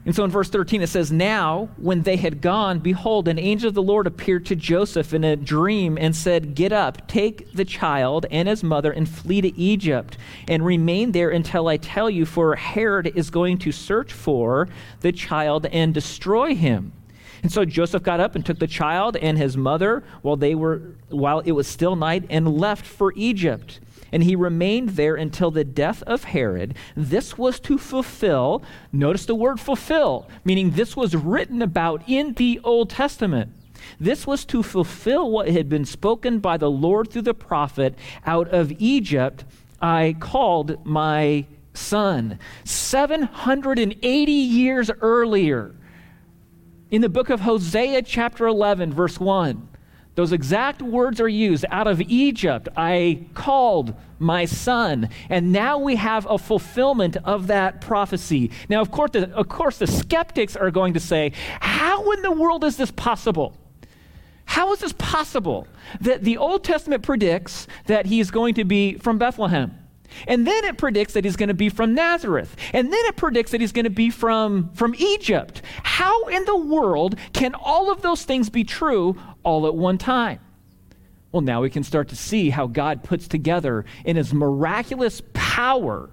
[0.05, 3.69] And so in verse 13 it says, Now, when they had gone, behold, an angel
[3.69, 7.65] of the Lord appeared to Joseph in a dream and said, Get up, take the
[7.65, 12.27] child and his mother, and flee to Egypt, and remain there until I tell you,
[12.27, 14.69] for Herod is going to search for
[15.01, 16.93] the child and destroy him.
[17.45, 20.95] And so Joseph got up and took the child and his mother while they were
[21.09, 23.81] while it was still night and left for Egypt
[24.12, 26.77] and he remained there until the death of Herod.
[26.94, 32.61] This was to fulfill, notice the word fulfill, meaning this was written about in the
[32.62, 33.51] Old Testament.
[33.98, 37.96] This was to fulfill what had been spoken by the Lord through the prophet
[38.27, 39.44] out of Egypt.
[39.81, 42.38] I called my son.
[42.64, 45.75] 780 years earlier,
[46.90, 49.68] in the book of Hosea, chapter 11, verse 1,
[50.14, 51.64] those exact words are used.
[51.70, 55.09] Out of Egypt, I called my son.
[55.31, 58.51] And now we have a fulfillment of that prophecy.
[58.68, 62.31] Now, of course, the, of course, the skeptics are going to say, How in the
[62.31, 63.57] world is this possible?
[64.44, 65.66] How is this possible
[66.01, 69.82] that the Old Testament predicts that he is going to be from Bethlehem?
[70.27, 72.57] And then it predicts that he's going to be from Nazareth.
[72.72, 75.62] And then it predicts that he's going to be from, from Egypt.
[75.83, 80.40] How in the world can all of those things be true all at one time.
[81.33, 86.11] Well, now we can start to see how God puts together in his miraculous power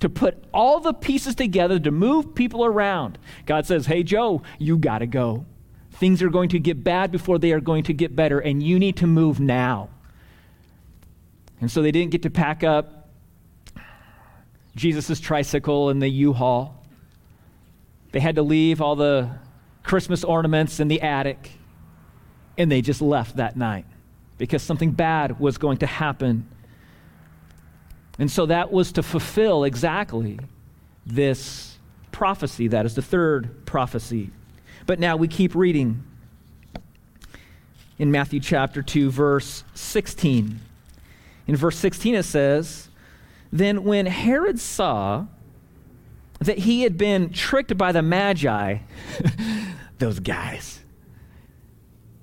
[0.00, 3.18] to put all the pieces together to move people around.
[3.46, 5.44] God says, Hey, Joe, you got to go.
[5.92, 8.78] Things are going to get bad before they are going to get better, and you
[8.78, 9.90] need to move now.
[11.60, 13.03] And so they didn't get to pack up
[14.76, 16.82] Jesus' tricycle and the U Haul.
[18.12, 19.30] They had to leave all the
[19.82, 21.52] Christmas ornaments in the attic
[22.56, 23.86] and they just left that night
[24.38, 26.46] because something bad was going to happen.
[28.18, 30.38] And so that was to fulfill exactly
[31.04, 31.78] this
[32.12, 32.68] prophecy.
[32.68, 34.30] That is the third prophecy.
[34.86, 36.04] But now we keep reading
[37.98, 40.60] in Matthew chapter 2, verse 16.
[41.46, 42.88] In verse 16, it says,
[43.54, 45.26] Then when Herod saw
[46.40, 48.78] that he had been tricked by the Magi,
[49.98, 50.80] those guys,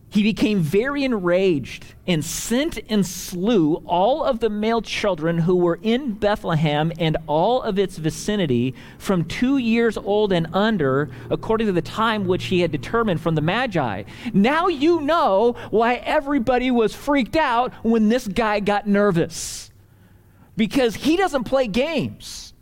[0.09, 5.79] he became very enraged and sent and slew all of the male children who were
[5.81, 11.73] in Bethlehem and all of its vicinity from two years old and under, according to
[11.73, 14.03] the time which he had determined from the Magi.
[14.33, 19.70] Now you know why everybody was freaked out when this guy got nervous.
[20.55, 22.53] Because he doesn't play games.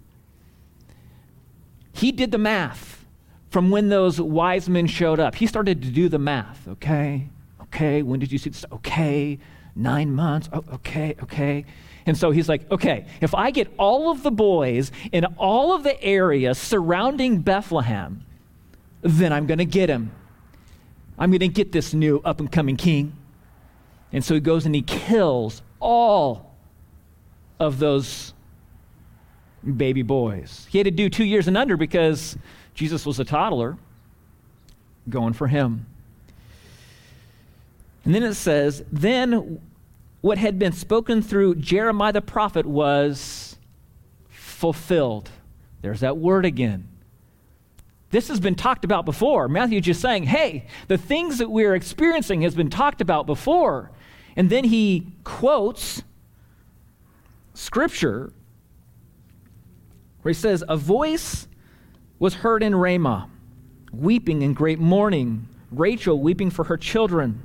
[1.93, 3.05] he did the math
[3.49, 5.35] from when those wise men showed up.
[5.35, 6.67] He started to do the math.
[6.67, 7.27] Okay,
[7.63, 8.65] okay, when did you see this?
[8.71, 9.39] Okay,
[9.75, 10.49] nine months.
[10.53, 11.65] Oh, okay, okay.
[12.05, 15.83] And so he's like, okay, if I get all of the boys in all of
[15.83, 18.25] the area surrounding Bethlehem,
[19.01, 20.11] then I'm going to get him.
[21.17, 23.15] I'm going to get this new up and coming king.
[24.11, 26.48] And so he goes and he kills all
[27.59, 28.33] of those
[29.75, 30.67] baby boys.
[30.69, 32.37] He had to do two years and under because
[32.73, 33.77] Jesus was a toddler
[35.09, 35.85] going for him.
[38.05, 39.59] And then it says, Then
[40.21, 43.57] what had been spoken through Jeremiah the prophet was
[44.29, 45.29] fulfilled.
[45.81, 46.87] There's that word again.
[48.11, 49.47] This has been talked about before.
[49.47, 53.91] Matthew just saying, hey, the things that we're experiencing has been talked about before.
[54.35, 56.01] And then he quotes
[57.59, 58.31] scripture
[60.21, 61.47] where he says, A voice
[62.17, 63.29] was heard in Ramah,
[63.91, 67.41] weeping in great mourning, Rachel weeping for her children.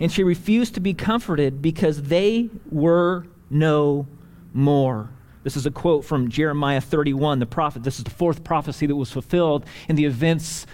[0.00, 4.06] And she refused to be comforted because they were no
[4.52, 5.10] more.
[5.42, 7.82] This is a quote from Jeremiah 31, the prophet.
[7.82, 10.66] This is the fourth prophecy that was fulfilled in the events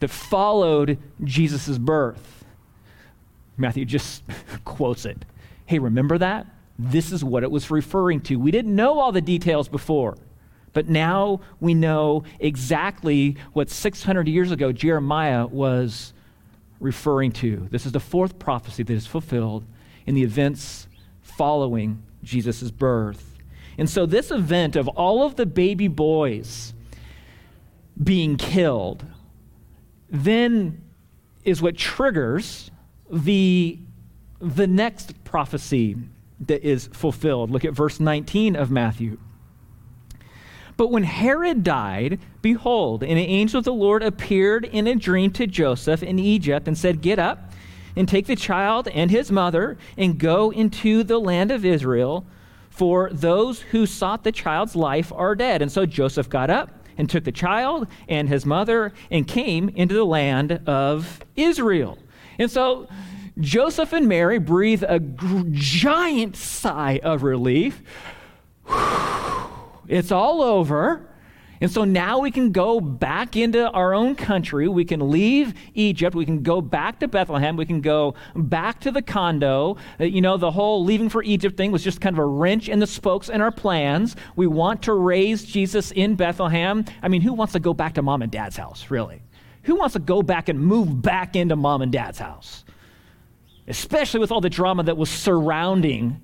[0.00, 2.44] that followed Jesus' birth.
[3.56, 4.22] Matthew just
[4.64, 5.24] quotes it.
[5.66, 6.46] Hey, remember that?
[6.84, 8.36] This is what it was referring to.
[8.36, 10.16] We didn't know all the details before,
[10.72, 16.12] but now we know exactly what 600 years ago Jeremiah was
[16.80, 17.68] referring to.
[17.70, 19.64] This is the fourth prophecy that is fulfilled
[20.06, 20.88] in the events
[21.22, 23.38] following Jesus' birth.
[23.78, 26.74] And so, this event of all of the baby boys
[28.02, 29.04] being killed
[30.10, 30.82] then
[31.44, 32.70] is what triggers
[33.08, 33.78] the,
[34.40, 35.96] the next prophecy
[36.46, 37.50] that is fulfilled.
[37.50, 39.18] Look at verse 19 of Matthew.
[40.76, 45.46] But when Herod died, behold, an angel of the Lord appeared in a dream to
[45.46, 47.52] Joseph in Egypt and said, Get up
[47.94, 52.24] and take the child and his mother and go into the land of Israel,
[52.70, 55.60] for those who sought the child's life are dead.
[55.60, 59.94] And so Joseph got up and took the child and his mother and came into
[59.94, 61.98] the land of Israel.
[62.38, 62.88] And so
[63.40, 67.82] Joseph and Mary breathe a g- giant sigh of relief.
[69.88, 71.12] It's all over.
[71.62, 74.66] And so now we can go back into our own country.
[74.66, 76.16] We can leave Egypt.
[76.16, 77.56] We can go back to Bethlehem.
[77.56, 79.76] We can go back to the condo.
[80.00, 82.68] Uh, you know, the whole leaving for Egypt thing was just kind of a wrench
[82.68, 84.16] in the spokes in our plans.
[84.34, 86.84] We want to raise Jesus in Bethlehem.
[87.00, 89.22] I mean, who wants to go back to mom and dad's house, really?
[89.62, 92.64] Who wants to go back and move back into mom and dad's house?
[93.68, 96.20] Especially with all the drama that was surrounding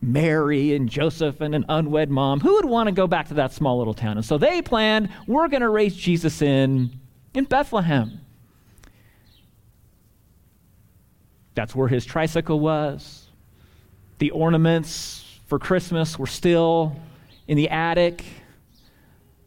[0.00, 2.40] Mary and Joseph and an unwed mom.
[2.40, 4.16] Who would want to go back to that small little town?
[4.16, 6.92] And so they planned, we're going to raise Jesus in
[7.34, 8.20] in Bethlehem.
[11.54, 13.26] That's where his tricycle was.
[14.18, 16.96] The ornaments for Christmas were still
[17.48, 18.24] in the attic.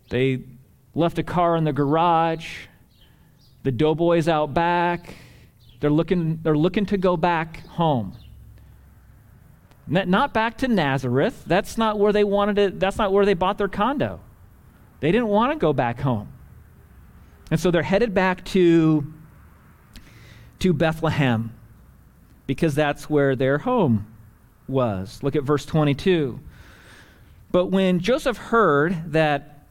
[0.09, 0.43] They
[0.93, 2.65] left a car in the garage.
[3.63, 5.15] The doughboys out back.
[5.81, 8.13] They're looking, they're looking to go back home.
[9.87, 11.43] Not back to Nazareth.
[11.45, 12.79] That's not where they wanted it.
[12.79, 14.21] That's not where they bought their condo.
[15.01, 16.31] They didn't want to go back home.
[17.49, 19.11] And so they're headed back to,
[20.59, 21.53] to Bethlehem
[22.47, 24.05] because that's where their home
[24.67, 25.21] was.
[25.23, 26.39] Look at verse 22.
[27.51, 29.65] But when Joseph heard that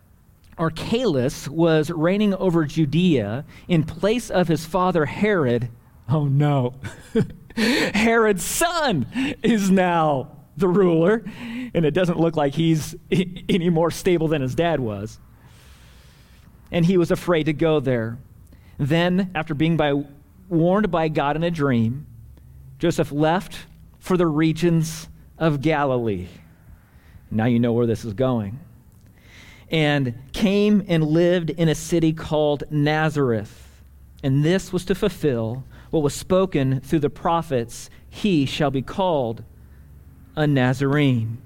[0.59, 5.71] Archelaus was reigning over Judea in place of his father Herod,
[6.13, 6.75] oh no.
[7.57, 9.07] Herod's son
[9.43, 11.25] is now the ruler,
[11.75, 15.19] and it doesn't look like he's any more stable than his dad was.
[16.73, 18.19] And he was afraid to go there.
[18.79, 20.05] Then, after being by,
[20.49, 22.07] warned by God in a dream,
[22.79, 23.59] Joseph left
[23.99, 26.29] for the regions of Galilee.
[27.31, 28.59] Now you know where this is going.
[29.71, 33.83] And came and lived in a city called Nazareth.
[34.23, 39.45] And this was to fulfill what was spoken through the prophets he shall be called
[40.37, 41.39] a Nazarene.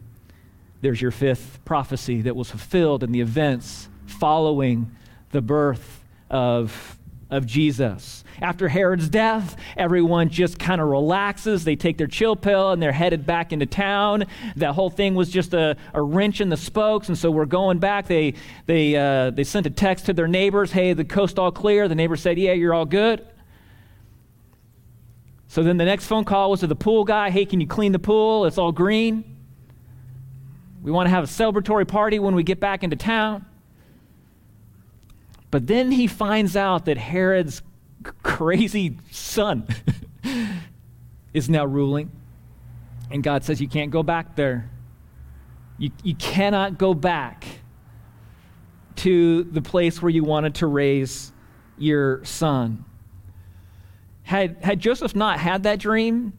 [0.80, 4.94] There's your fifth prophecy that was fulfilled in the events following
[5.30, 6.98] the birth of,
[7.30, 8.22] of Jesus.
[8.42, 11.64] After Herod's death, everyone just kind of relaxes.
[11.64, 14.24] They take their chill pill and they're headed back into town.
[14.56, 17.78] That whole thing was just a, a wrench in the spokes, and so we're going
[17.78, 18.06] back.
[18.06, 18.34] They,
[18.66, 21.88] they, uh, they sent a text to their neighbors hey, the coast all clear.
[21.88, 23.26] The neighbor said, yeah, you're all good.
[25.48, 27.30] So then the next phone call was to the pool guy.
[27.30, 28.46] Hey, can you clean the pool?
[28.46, 29.24] It's all green.
[30.82, 33.46] We want to have a celebratory party when we get back into town.
[35.50, 37.62] But then he finds out that Herod's
[38.22, 39.66] crazy son
[41.32, 42.10] is now ruling.
[43.10, 44.68] And God says, You can't go back there.
[45.78, 47.44] You, you cannot go back
[48.96, 51.32] to the place where you wanted to raise
[51.78, 52.84] your son.
[54.24, 56.32] Had, had Joseph not had that dream,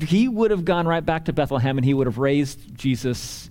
[0.00, 3.50] he would have gone right back to Bethlehem and he would have raised Jesus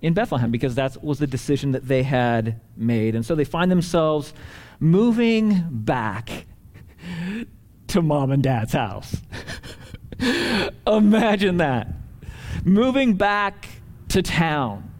[0.00, 3.14] in Bethlehem because that was the decision that they had made.
[3.14, 4.34] And so they find themselves
[4.80, 6.46] moving back
[7.88, 9.16] to mom and dad's house.
[10.86, 11.88] Imagine that.
[12.64, 13.68] Moving back
[14.08, 14.90] to town.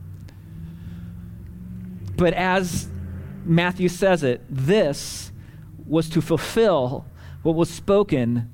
[2.16, 2.88] But as
[3.44, 5.32] Matthew says it, this
[5.86, 7.06] was to fulfill
[7.42, 8.52] what was spoken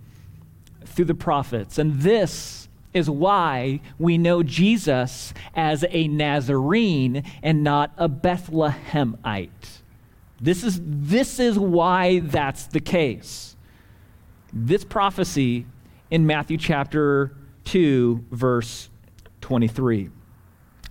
[0.85, 1.79] through the prophets.
[1.79, 9.49] And this is why we know Jesus as a Nazarene and not a Bethlehemite.
[10.41, 13.57] This is, this is why that's the case.
[14.53, 15.67] This prophecy
[16.11, 17.33] in Matthew chapter
[17.65, 18.89] 2, verse
[19.41, 20.11] 23.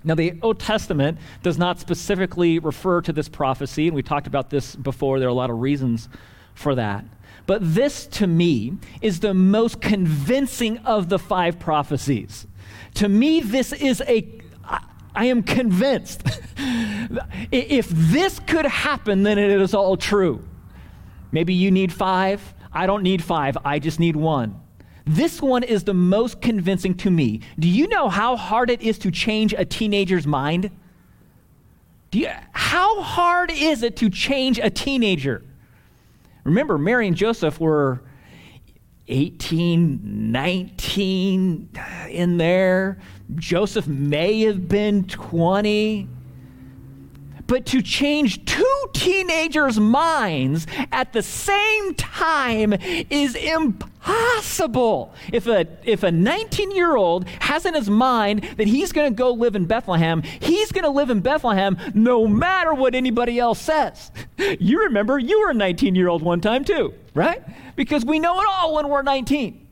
[0.03, 4.49] Now, the Old Testament does not specifically refer to this prophecy, and we talked about
[4.49, 5.19] this before.
[5.19, 6.07] There are a lot of reasons
[6.53, 7.03] for that.
[7.47, 12.45] But this, to me, is the most convincing of the five prophecies.
[12.95, 14.29] To me, this is a,
[15.15, 16.21] I am convinced.
[17.51, 20.47] if this could happen, then it is all true.
[21.31, 22.53] Maybe you need five.
[22.71, 23.57] I don't need five.
[23.63, 24.59] I just need one.
[25.05, 27.39] This one is the most convincing to me.
[27.57, 30.69] Do you know how hard it is to change a teenager's mind?
[32.11, 35.43] Do you, how hard is it to change a teenager?
[36.47, 38.01] Remember, Mary and Joseph were
[39.09, 41.69] 18, 19
[42.09, 42.99] in there.
[43.35, 46.07] Joseph may have been 20.
[47.47, 52.73] But to change two teenagers' minds at the same time
[53.09, 53.96] is impossible.
[55.31, 59.15] If a, if a 19 year old has in his mind that he's going to
[59.15, 63.59] go live in Bethlehem, he's going to live in Bethlehem no matter what anybody else
[63.59, 64.11] says.
[64.59, 67.43] You remember, you were a 19 year old one time too, right?
[67.75, 69.67] Because we know it all when we're 19.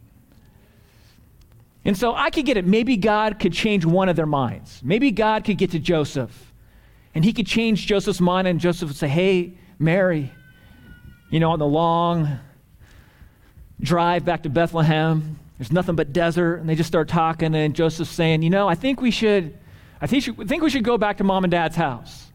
[1.86, 2.66] And so I could get it.
[2.66, 4.82] Maybe God could change one of their minds.
[4.84, 6.54] Maybe God could get to Joseph
[7.16, 10.32] and he could change Joseph's mind, and Joseph would say, Hey, Mary,
[11.30, 12.40] you know, on the long
[13.80, 16.56] drive back to Bethlehem, there's nothing but desert.
[16.58, 19.58] And they just start talking, and Joseph's saying, You know, I think we should,
[20.02, 22.28] I think, I think we should go back to mom and dad's house.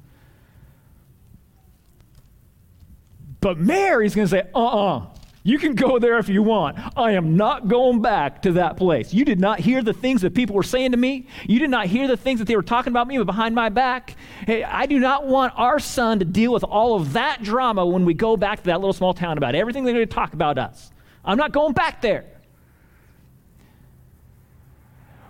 [3.40, 4.96] But Mary's going to say, Uh uh-uh.
[4.98, 5.06] uh
[5.42, 6.76] you can go there if you want.
[6.98, 9.14] I am not going back to that place.
[9.14, 11.28] You did not hear the things that people were saying to me.
[11.46, 14.16] You did not hear the things that they were talking about me behind my back.
[14.46, 18.04] Hey, I do not want our son to deal with all of that drama when
[18.04, 20.58] we go back to that little small town about everything they're going to talk about
[20.58, 20.92] us.
[21.24, 22.24] I'm not going back there.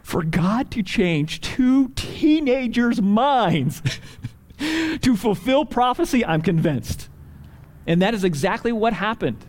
[0.02, 3.82] For God to change two teenagers' minds
[4.58, 7.08] to fulfill prophecy, I'm convinced.
[7.86, 9.44] And that is exactly what happened.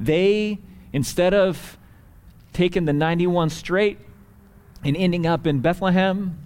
[0.00, 0.58] They,
[0.92, 1.78] instead of
[2.52, 3.98] taking the 91 straight
[4.82, 6.38] and ending up in Bethlehem,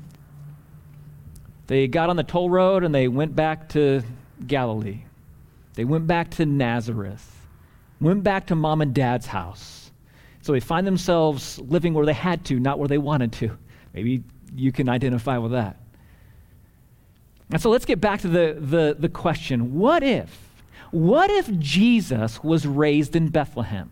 [1.68, 4.02] they got on the toll road and they went back to
[4.44, 5.04] Galilee.
[5.74, 7.39] They went back to Nazareth,
[8.00, 9.90] went back to mom and dad's house.
[10.42, 13.56] So they find themselves living where they had to, not where they wanted to.
[13.92, 14.22] Maybe
[14.54, 15.76] you can identify with that.
[17.52, 20.48] And so let's get back to the, the, the question what if?
[20.90, 23.90] What if Jesus was raised in Bethlehem?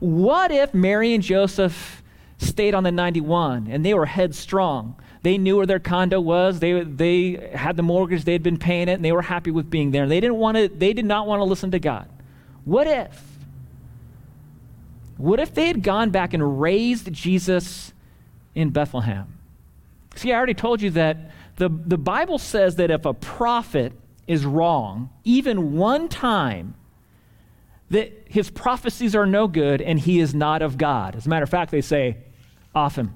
[0.00, 2.02] What if Mary and Joseph
[2.38, 4.96] stayed on the 91 and they were headstrong?
[5.22, 6.60] They knew where their condo was.
[6.60, 8.24] They, they had the mortgage.
[8.24, 10.06] They had been paying it, and they were happy with being there.
[10.06, 10.68] They didn't want to.
[10.68, 12.08] They did not want to listen to God.
[12.66, 13.22] What if?
[15.16, 17.94] What if they had gone back and raised Jesus
[18.54, 19.38] in Bethlehem?
[20.16, 23.92] See, I already told you that the, the Bible says that if a prophet
[24.26, 26.74] is wrong, even one time,
[27.90, 31.14] that his prophecies are no good and he is not of God.
[31.14, 32.16] As a matter of fact, they say,
[32.74, 33.14] off him.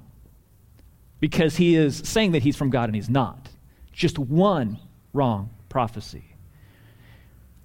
[1.19, 3.49] Because he is saying that he's from God and he's not.
[3.93, 4.79] Just one
[5.13, 6.30] wrong prophecy.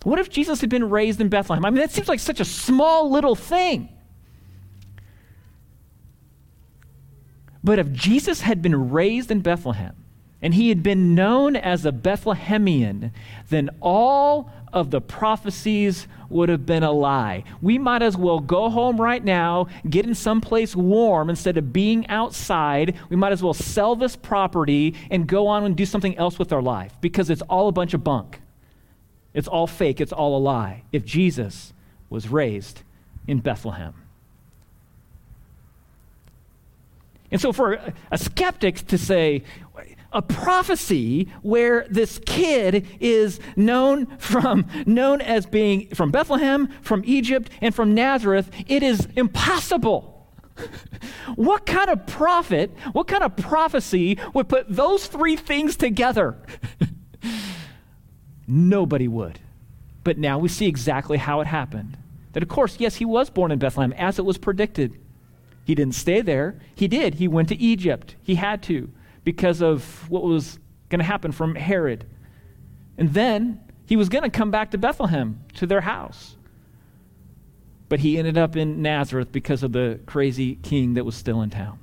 [0.05, 1.65] What if Jesus had been raised in Bethlehem?
[1.65, 3.89] I mean, that seems like such a small little thing.
[7.63, 9.95] But if Jesus had been raised in Bethlehem,
[10.43, 13.11] and he had been known as a Bethlehemian,
[13.49, 17.43] then all of the prophecies would have been a lie.
[17.59, 22.05] We might as well go home right now, get in someplace warm instead of being
[22.09, 22.95] outside.
[23.09, 26.53] We might as well sell this property and go on and do something else with
[26.53, 28.39] our life because it's all a bunch of bunk.
[29.35, 30.83] It's all fake, it's all a lie.
[30.91, 31.73] If Jesus
[32.09, 32.81] was raised
[33.27, 33.93] in Bethlehem.
[37.31, 37.79] And so, for
[38.11, 39.43] a skeptic to say,
[40.13, 47.49] a prophecy where this kid is known from known as being from Bethlehem, from Egypt,
[47.59, 50.13] and from Nazareth, it is impossible.
[51.35, 56.37] what kind of prophet, what kind of prophecy would put those three things together?
[58.47, 59.39] Nobody would.
[60.03, 61.97] But now we see exactly how it happened.
[62.33, 64.99] That, of course, yes, he was born in Bethlehem as it was predicted.
[65.63, 66.59] He didn't stay there.
[66.75, 67.15] He did.
[67.15, 68.15] He went to Egypt.
[68.21, 68.91] He had to
[69.23, 72.05] because of what was going to happen from Herod.
[72.97, 76.35] And then he was going to come back to Bethlehem, to their house.
[77.89, 81.49] But he ended up in Nazareth because of the crazy king that was still in
[81.49, 81.79] town.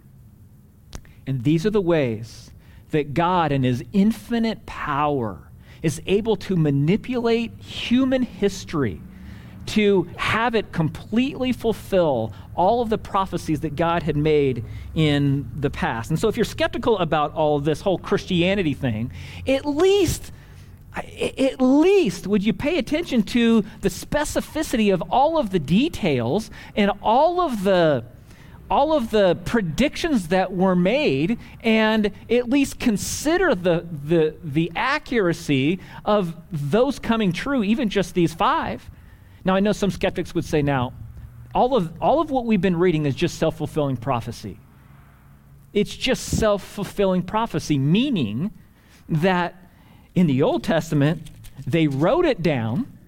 [1.27, 2.51] And these are the ways
[2.91, 5.49] that God, in his infinite power,
[5.83, 9.01] is able to manipulate human history
[9.65, 14.65] to have it completely fulfill all of the prophecies that God had made
[14.95, 16.11] in the past.
[16.11, 19.13] And so, if you're skeptical about all of this whole Christianity thing,
[19.47, 20.33] at least
[20.95, 26.91] at least would you pay attention to the specificity of all of the details and
[27.01, 28.05] all of the
[28.71, 35.79] all of the predictions that were made and at least consider the, the, the accuracy
[36.05, 38.91] of those coming true, even just these five.
[39.45, 40.93] Now, I know some skeptics would say, now,
[41.55, 44.59] all of, all of what we've been reading is just self fulfilling prophecy.
[45.73, 48.53] It's just self fulfilling prophecy, meaning
[49.09, 49.55] that
[50.15, 51.31] in the Old Testament,
[51.67, 52.99] they wrote it down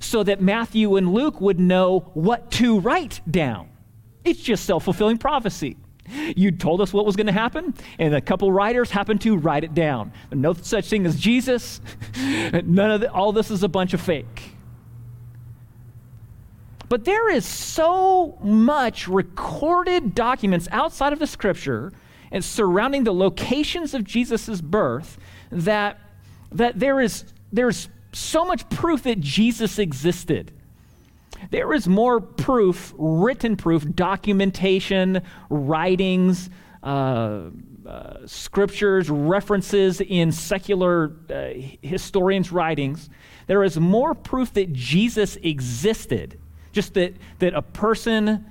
[0.00, 3.68] so that Matthew and Luke would know what to write down.
[4.24, 5.76] It's just self fulfilling prophecy.
[6.36, 9.62] You told us what was going to happen, and a couple writers happened to write
[9.62, 10.12] it down.
[10.32, 11.80] No such thing as Jesus.
[12.16, 14.54] None of the, all this is a bunch of fake.
[16.88, 21.92] But there is so much recorded documents outside of the scripture
[22.32, 25.16] and surrounding the locations of Jesus' birth
[25.52, 26.00] that,
[26.50, 30.52] that there is there's so much proof that Jesus existed.
[31.50, 36.50] There is more proof, written proof, documentation, writings,
[36.82, 37.50] uh,
[37.86, 41.50] uh, scriptures, references in secular uh,
[41.82, 43.08] historians' writings.
[43.46, 46.38] There is more proof that Jesus existed
[46.72, 48.46] just that, that a person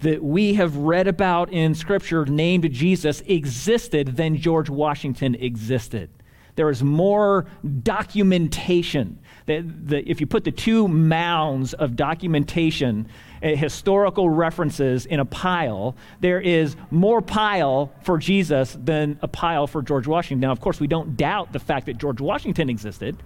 [0.00, 6.10] that we have read about in Scripture named Jesus existed than George Washington existed.
[6.54, 7.46] There is more
[7.82, 9.18] documentation.
[9.48, 13.08] That, that if you put the two mounds of documentation,
[13.42, 19.66] uh, historical references in a pile, there is more pile for Jesus than a pile
[19.66, 20.40] for George Washington.
[20.40, 23.16] Now, of course, we don't doubt the fact that George Washington existed.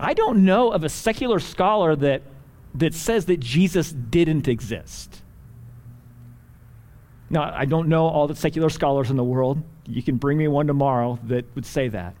[0.00, 2.22] I don't know of a secular scholar that,
[2.74, 5.22] that says that Jesus didn't exist.
[7.28, 9.62] Now, I don't know all the secular scholars in the world.
[9.86, 12.16] You can bring me one tomorrow that would say that.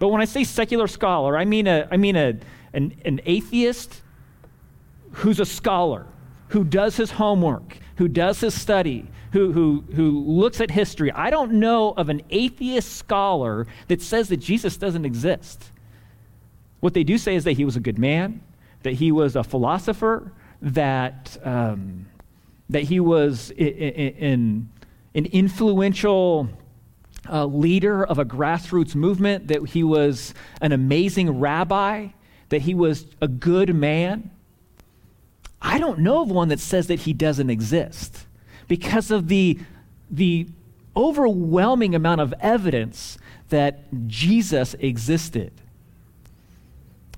[0.00, 2.34] But when I say secular scholar, I mean, a, I mean a,
[2.72, 4.00] an, an atheist
[5.12, 6.06] who's a scholar,
[6.48, 11.12] who does his homework, who does his study, who, who, who looks at history.
[11.12, 15.70] I don't know of an atheist scholar that says that Jesus doesn't exist.
[16.80, 18.40] What they do say is that he was a good man,
[18.82, 20.32] that he was a philosopher,
[20.62, 22.06] that, um,
[22.70, 24.70] that he was an
[25.14, 26.48] influential
[27.30, 32.08] uh, leader of a grassroots movement, that he was an amazing rabbi,
[32.48, 34.30] that he was a good man.
[35.62, 38.26] I don't know of one that says that he doesn't exist
[38.68, 39.58] because of the,
[40.10, 40.48] the
[40.96, 43.18] overwhelming amount of evidence
[43.50, 45.52] that Jesus existed.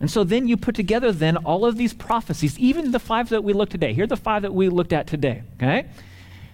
[0.00, 3.44] And so then you put together then all of these prophecies, even the five that
[3.44, 3.92] we looked today.
[3.92, 5.86] Here are the five that we looked at today, okay?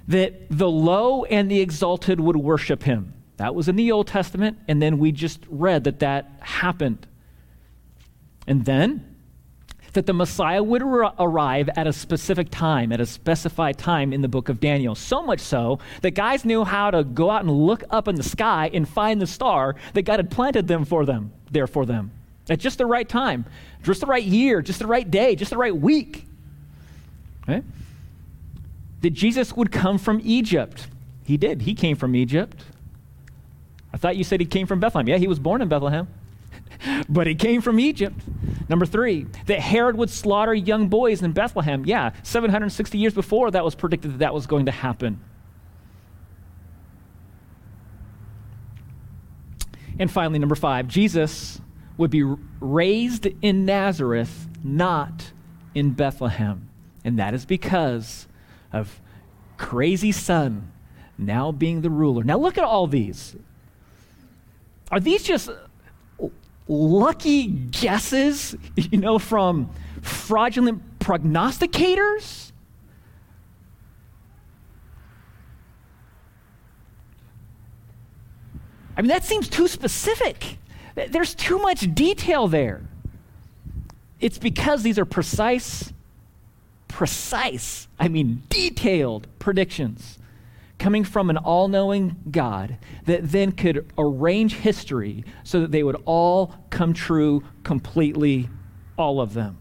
[0.07, 3.15] That the low and the exalted would worship him.
[3.39, 7.07] That was in the Old Testament, and then we just read that that happened.
[8.47, 9.17] And then
[9.95, 14.21] that the Messiah would ar- arrive at a specific time, at a specified time in
[14.21, 14.95] the book of Daniel.
[14.95, 18.23] So much so that guys knew how to go out and look up in the
[18.23, 22.11] sky and find the star that God had planted them for them, there for them
[22.51, 23.45] at just the right time,
[23.83, 26.27] just the right year, just the right day, just the right week.
[29.03, 30.89] That Jesus would come from Egypt.
[31.25, 31.63] He did.
[31.63, 32.65] He came from Egypt.
[33.99, 35.09] I thought you said he came from Bethlehem.
[35.09, 36.07] Yeah, he was born in Bethlehem,
[37.09, 38.15] but he came from Egypt.
[38.69, 41.85] Number three, that Herod would slaughter young boys in Bethlehem.
[41.85, 45.19] Yeah, 760 years before that was predicted that that was going to happen.
[49.99, 51.61] And finally, number five, Jesus
[51.97, 52.23] would be
[52.61, 55.33] raised in Nazareth, not
[55.75, 56.69] in Bethlehem.
[57.05, 58.29] And that is because
[58.73, 59.01] of
[59.57, 60.71] crazy son
[61.19, 62.23] now being the ruler.
[62.23, 63.35] Now look at all these.
[64.91, 65.51] Are these just
[66.67, 69.71] lucky guesses, you know, from
[70.03, 72.53] fraudulent prognosticators?
[78.97, 80.59] I mean, that seems too specific.
[80.97, 82.83] There's too much detail there.
[84.19, 85.93] It's because these are precise,
[86.89, 90.19] precise, I mean, detailed predictions
[90.79, 96.01] coming from an all knowing God that then could arrange history so that they would
[96.05, 98.49] all come true completely,
[98.97, 99.59] all of them.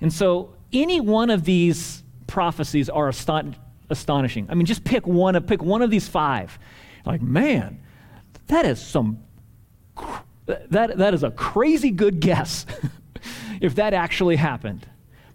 [0.00, 3.56] And so, any one of these prophecies are aston-
[3.90, 4.46] astonishing.
[4.48, 6.58] I mean, just pick one pick one of these five.
[7.04, 7.80] Like, man,
[8.48, 9.22] that is some,
[10.46, 12.66] that, that is a crazy good guess
[13.60, 14.86] if that actually happened.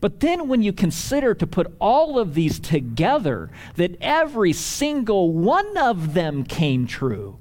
[0.03, 5.77] But then when you consider to put all of these together, that every single one
[5.77, 7.39] of them came true,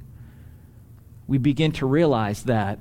[1.27, 2.79] we begin to realize that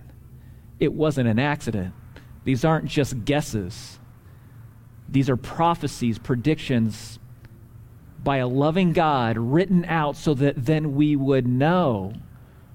[0.80, 1.96] it wasn't an accident.
[2.44, 3.98] These aren't just guesses.
[5.10, 7.18] These are prophecies, predictions
[8.24, 12.14] by a loving God written out so that then we would know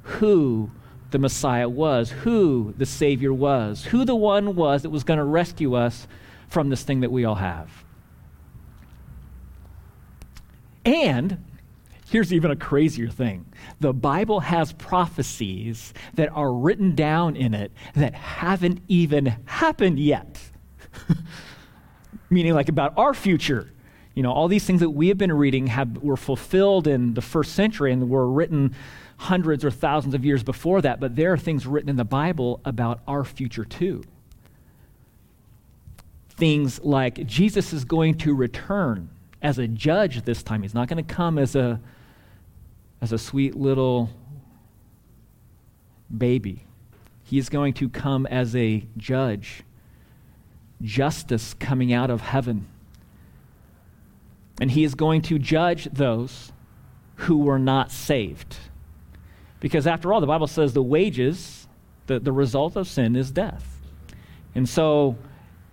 [0.03, 0.73] who
[1.13, 5.25] the Messiah was, who the Savior was, who the one was that was going to
[5.25, 6.09] rescue us
[6.49, 7.71] from this thing that we all have.
[10.85, 11.45] And
[12.11, 13.45] here's even a crazier thing
[13.81, 20.41] the Bible has prophecies that are written down in it that haven't even happened yet.
[22.31, 23.73] Meaning, like about our future.
[24.15, 27.21] You know, all these things that we have been reading have, were fulfilled in the
[27.21, 28.75] first century and were written
[29.19, 32.61] hundreds or thousands of years before that, but there are things written in the Bible
[32.65, 34.03] about our future too.
[36.37, 39.09] Things like Jesus is going to return
[39.43, 40.63] as a judge this time.
[40.63, 41.81] He's not going to come as a,
[43.01, 44.11] as a sweet little
[46.17, 46.65] baby.
[47.25, 49.63] He's going to come as a judge,
[50.83, 52.67] justice coming out of heaven.
[54.61, 56.53] And he is going to judge those
[57.17, 58.57] who were not saved.
[59.61, 61.67] Because after all, the Bible says the wages,
[62.07, 63.81] the, the result of sin is death.
[64.55, 65.17] And so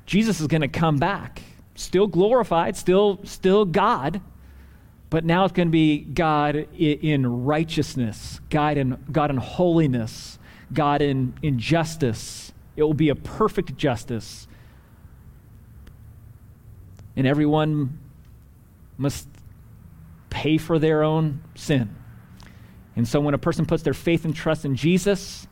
[0.05, 1.41] Jesus is going to come back,
[1.75, 4.21] still glorified, still, still God,
[5.09, 10.39] but now it's going to be God in righteousness, God in, God in holiness,
[10.73, 12.51] God in, in justice.
[12.75, 14.47] It will be a perfect justice.
[17.15, 17.99] And everyone
[18.97, 19.27] must
[20.31, 21.95] pay for their own sin.
[22.95, 25.47] And so when a person puts their faith and trust in Jesus,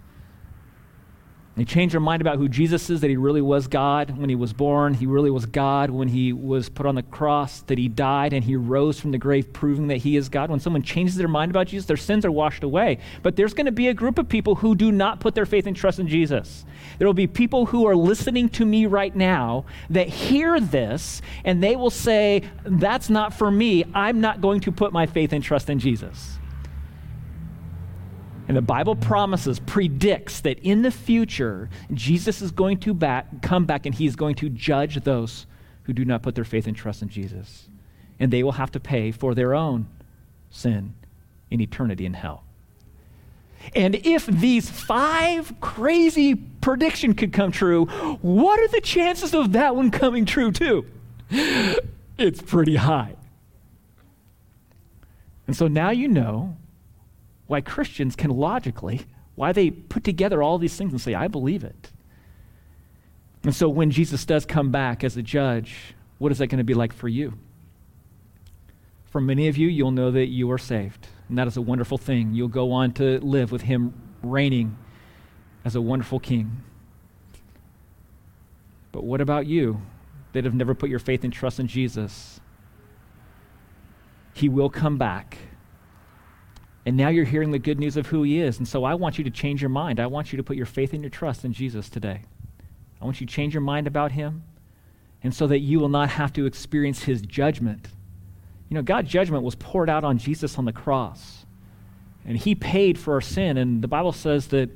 [1.55, 4.35] they change their mind about who Jesus is, that he really was God when he
[4.35, 7.89] was born, he really was God when he was put on the cross, that he
[7.89, 10.49] died and he rose from the grave, proving that he is God.
[10.49, 12.99] When someone changes their mind about Jesus, their sins are washed away.
[13.21, 15.67] But there's going to be a group of people who do not put their faith
[15.67, 16.63] and trust in Jesus.
[16.99, 21.61] There will be people who are listening to me right now that hear this and
[21.61, 23.83] they will say, That's not for me.
[23.93, 26.39] I'm not going to put my faith and trust in Jesus.
[28.51, 33.63] And the Bible promises, predicts that in the future, Jesus is going to back, come
[33.63, 35.45] back and he's going to judge those
[35.83, 37.69] who do not put their faith and trust in Jesus.
[38.19, 39.87] And they will have to pay for their own
[40.49, 40.95] sin
[41.49, 42.43] in eternity in hell.
[43.73, 47.85] And if these five crazy prediction could come true,
[48.21, 50.85] what are the chances of that one coming true too?
[52.17, 53.15] It's pretty high.
[55.47, 56.57] And so now you know
[57.51, 59.01] why Christians can logically,
[59.35, 61.91] why they put together all these things and say, I believe it.
[63.43, 66.63] And so when Jesus does come back as a judge, what is that going to
[66.63, 67.33] be like for you?
[69.07, 71.09] For many of you, you'll know that you are saved.
[71.27, 72.33] And that is a wonderful thing.
[72.33, 73.93] You'll go on to live with him
[74.23, 74.77] reigning
[75.65, 76.63] as a wonderful king.
[78.93, 79.81] But what about you
[80.31, 82.39] that have never put your faith and trust in Jesus?
[84.33, 85.37] He will come back
[86.86, 88.57] and now you're hearing the good news of who he is.
[88.57, 89.99] And so I want you to change your mind.
[89.99, 92.21] I want you to put your faith and your trust in Jesus today.
[92.99, 94.43] I want you to change your mind about him,
[95.23, 97.88] and so that you will not have to experience his judgment.
[98.69, 101.45] You know, God's judgment was poured out on Jesus on the cross,
[102.25, 103.57] and he paid for our sin.
[103.57, 104.69] And the Bible says that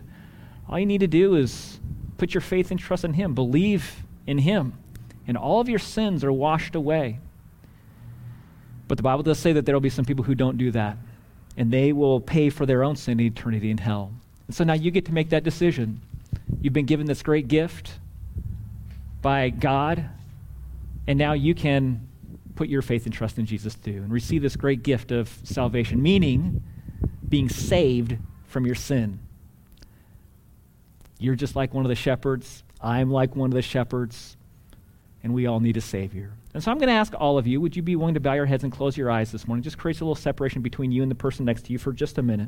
[0.68, 1.80] all you need to do is
[2.18, 4.74] put your faith and trust in him, believe in him,
[5.28, 7.20] and all of your sins are washed away.
[8.88, 10.98] But the Bible does say that there will be some people who don't do that
[11.58, 14.12] and they will pay for their own sin in eternity in hell.
[14.48, 16.02] And so now you get to make that decision.
[16.62, 17.94] You've been given this great gift
[19.22, 20.10] by God,
[21.08, 22.08] and now you can
[22.56, 26.02] put your faith and trust in Jesus too and receive this great gift of salvation,
[26.02, 26.64] meaning
[27.28, 29.20] being saved from your sin.
[31.20, 32.64] You're just like one of the shepherds.
[32.82, 34.38] I'm like one of the shepherds.
[35.24, 36.32] And we all need a Savior.
[36.56, 38.32] And so I'm going to ask all of you would you be willing to bow
[38.32, 39.62] your heads and close your eyes this morning?
[39.62, 42.18] Just create a little separation between you and the person next to you for just
[42.18, 42.48] a minute.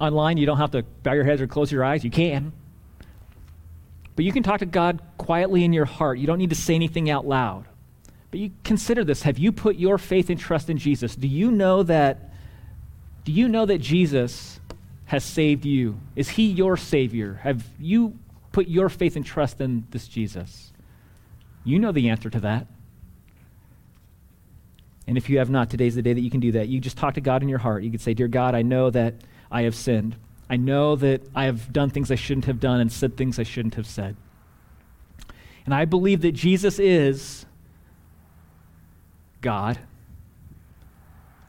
[0.00, 2.02] Online, you don't have to bow your heads or close your eyes.
[2.02, 2.52] You can.
[4.16, 6.18] But you can talk to God quietly in your heart.
[6.18, 7.66] You don't need to say anything out loud.
[8.32, 9.22] But you consider this.
[9.22, 11.14] Have you put your faith and trust in Jesus?
[11.14, 12.32] Do you know that
[13.24, 14.58] do you know that Jesus
[15.04, 16.00] has saved you?
[16.16, 17.38] Is he your savior?
[17.44, 18.18] Have you
[18.52, 20.72] put your faith and trust in this Jesus?
[21.64, 22.66] You know the answer to that.
[25.06, 26.68] And if you have not, today's the day that you can do that.
[26.68, 27.82] You just talk to God in your heart.
[27.82, 29.14] You can say, Dear God, I know that
[29.50, 30.16] I have sinned.
[30.48, 33.42] I know that I have done things I shouldn't have done and said things I
[33.42, 34.16] shouldn't have said.
[35.64, 37.46] And I believe that Jesus is
[39.40, 39.78] God.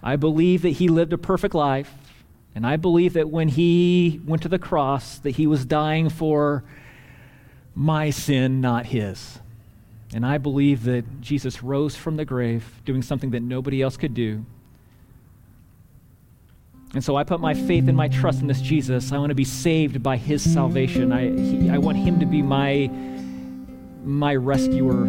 [0.01, 1.91] I believe that he lived a perfect life.
[2.55, 6.63] And I believe that when he went to the cross, that he was dying for
[7.75, 9.39] my sin, not his.
[10.13, 14.13] And I believe that Jesus rose from the grave, doing something that nobody else could
[14.13, 14.45] do,
[16.93, 19.11] and so I put my faith and my trust in this Jesus.
[19.11, 21.11] I want to be saved by his salvation.
[21.11, 22.87] I, he, I want him to be my,
[24.03, 25.05] my rescuer.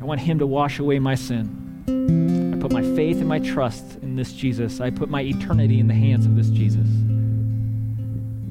[0.00, 2.52] I want him to wash away my sin.
[2.56, 4.80] I put my faith and my trust in this Jesus.
[4.80, 6.88] I put my eternity in the hands of this Jesus.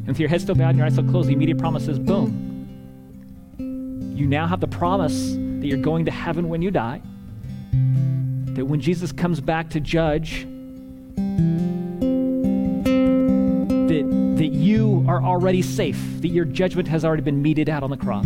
[0.04, 1.97] And with your head still bowed and your eyes still closed, the immediate promise is
[1.97, 2.49] boom.
[4.16, 7.01] You now have the promise that you're going to heaven when you die.
[8.56, 10.45] That when Jesus comes back to judge,
[13.88, 17.89] that, that you are already safe, that your judgment has already been meted out on
[17.89, 18.26] the cross.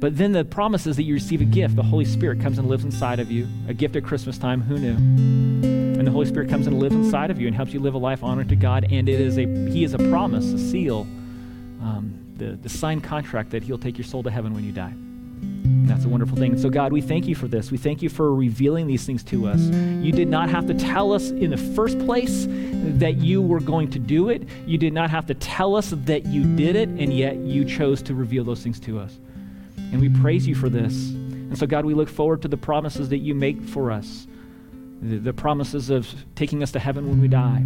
[0.00, 1.74] But then the promise is that you receive a gift.
[1.74, 3.48] The Holy Spirit comes and lives inside of you.
[3.66, 5.77] A gift at Christmas time, who knew?
[6.18, 8.24] And Holy Spirit comes and lives inside of you and helps you live a life
[8.24, 8.88] honored to God.
[8.90, 11.02] And it is a He is a promise, a seal,
[11.80, 14.92] um, the, the signed contract that He'll take your soul to heaven when you die.
[15.86, 16.58] That's a wonderful thing.
[16.58, 17.70] So, God, we thank you for this.
[17.70, 19.60] We thank you for revealing these things to us.
[19.60, 23.88] You did not have to tell us in the first place that you were going
[23.92, 24.42] to do it.
[24.66, 28.02] You did not have to tell us that you did it, and yet you chose
[28.02, 29.16] to reveal those things to us.
[29.76, 31.10] And we praise you for this.
[31.10, 34.26] And so, God, we look forward to the promises that you make for us
[35.00, 37.64] the, the promises of taking us to heaven when we die,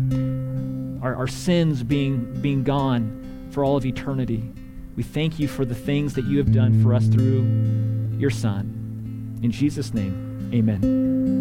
[1.03, 4.43] our, our sins being, being gone for all of eternity.
[4.97, 7.43] We thank you for the things that you have done for us through
[8.19, 9.41] your Son.
[9.43, 11.33] In Jesus' name, amen.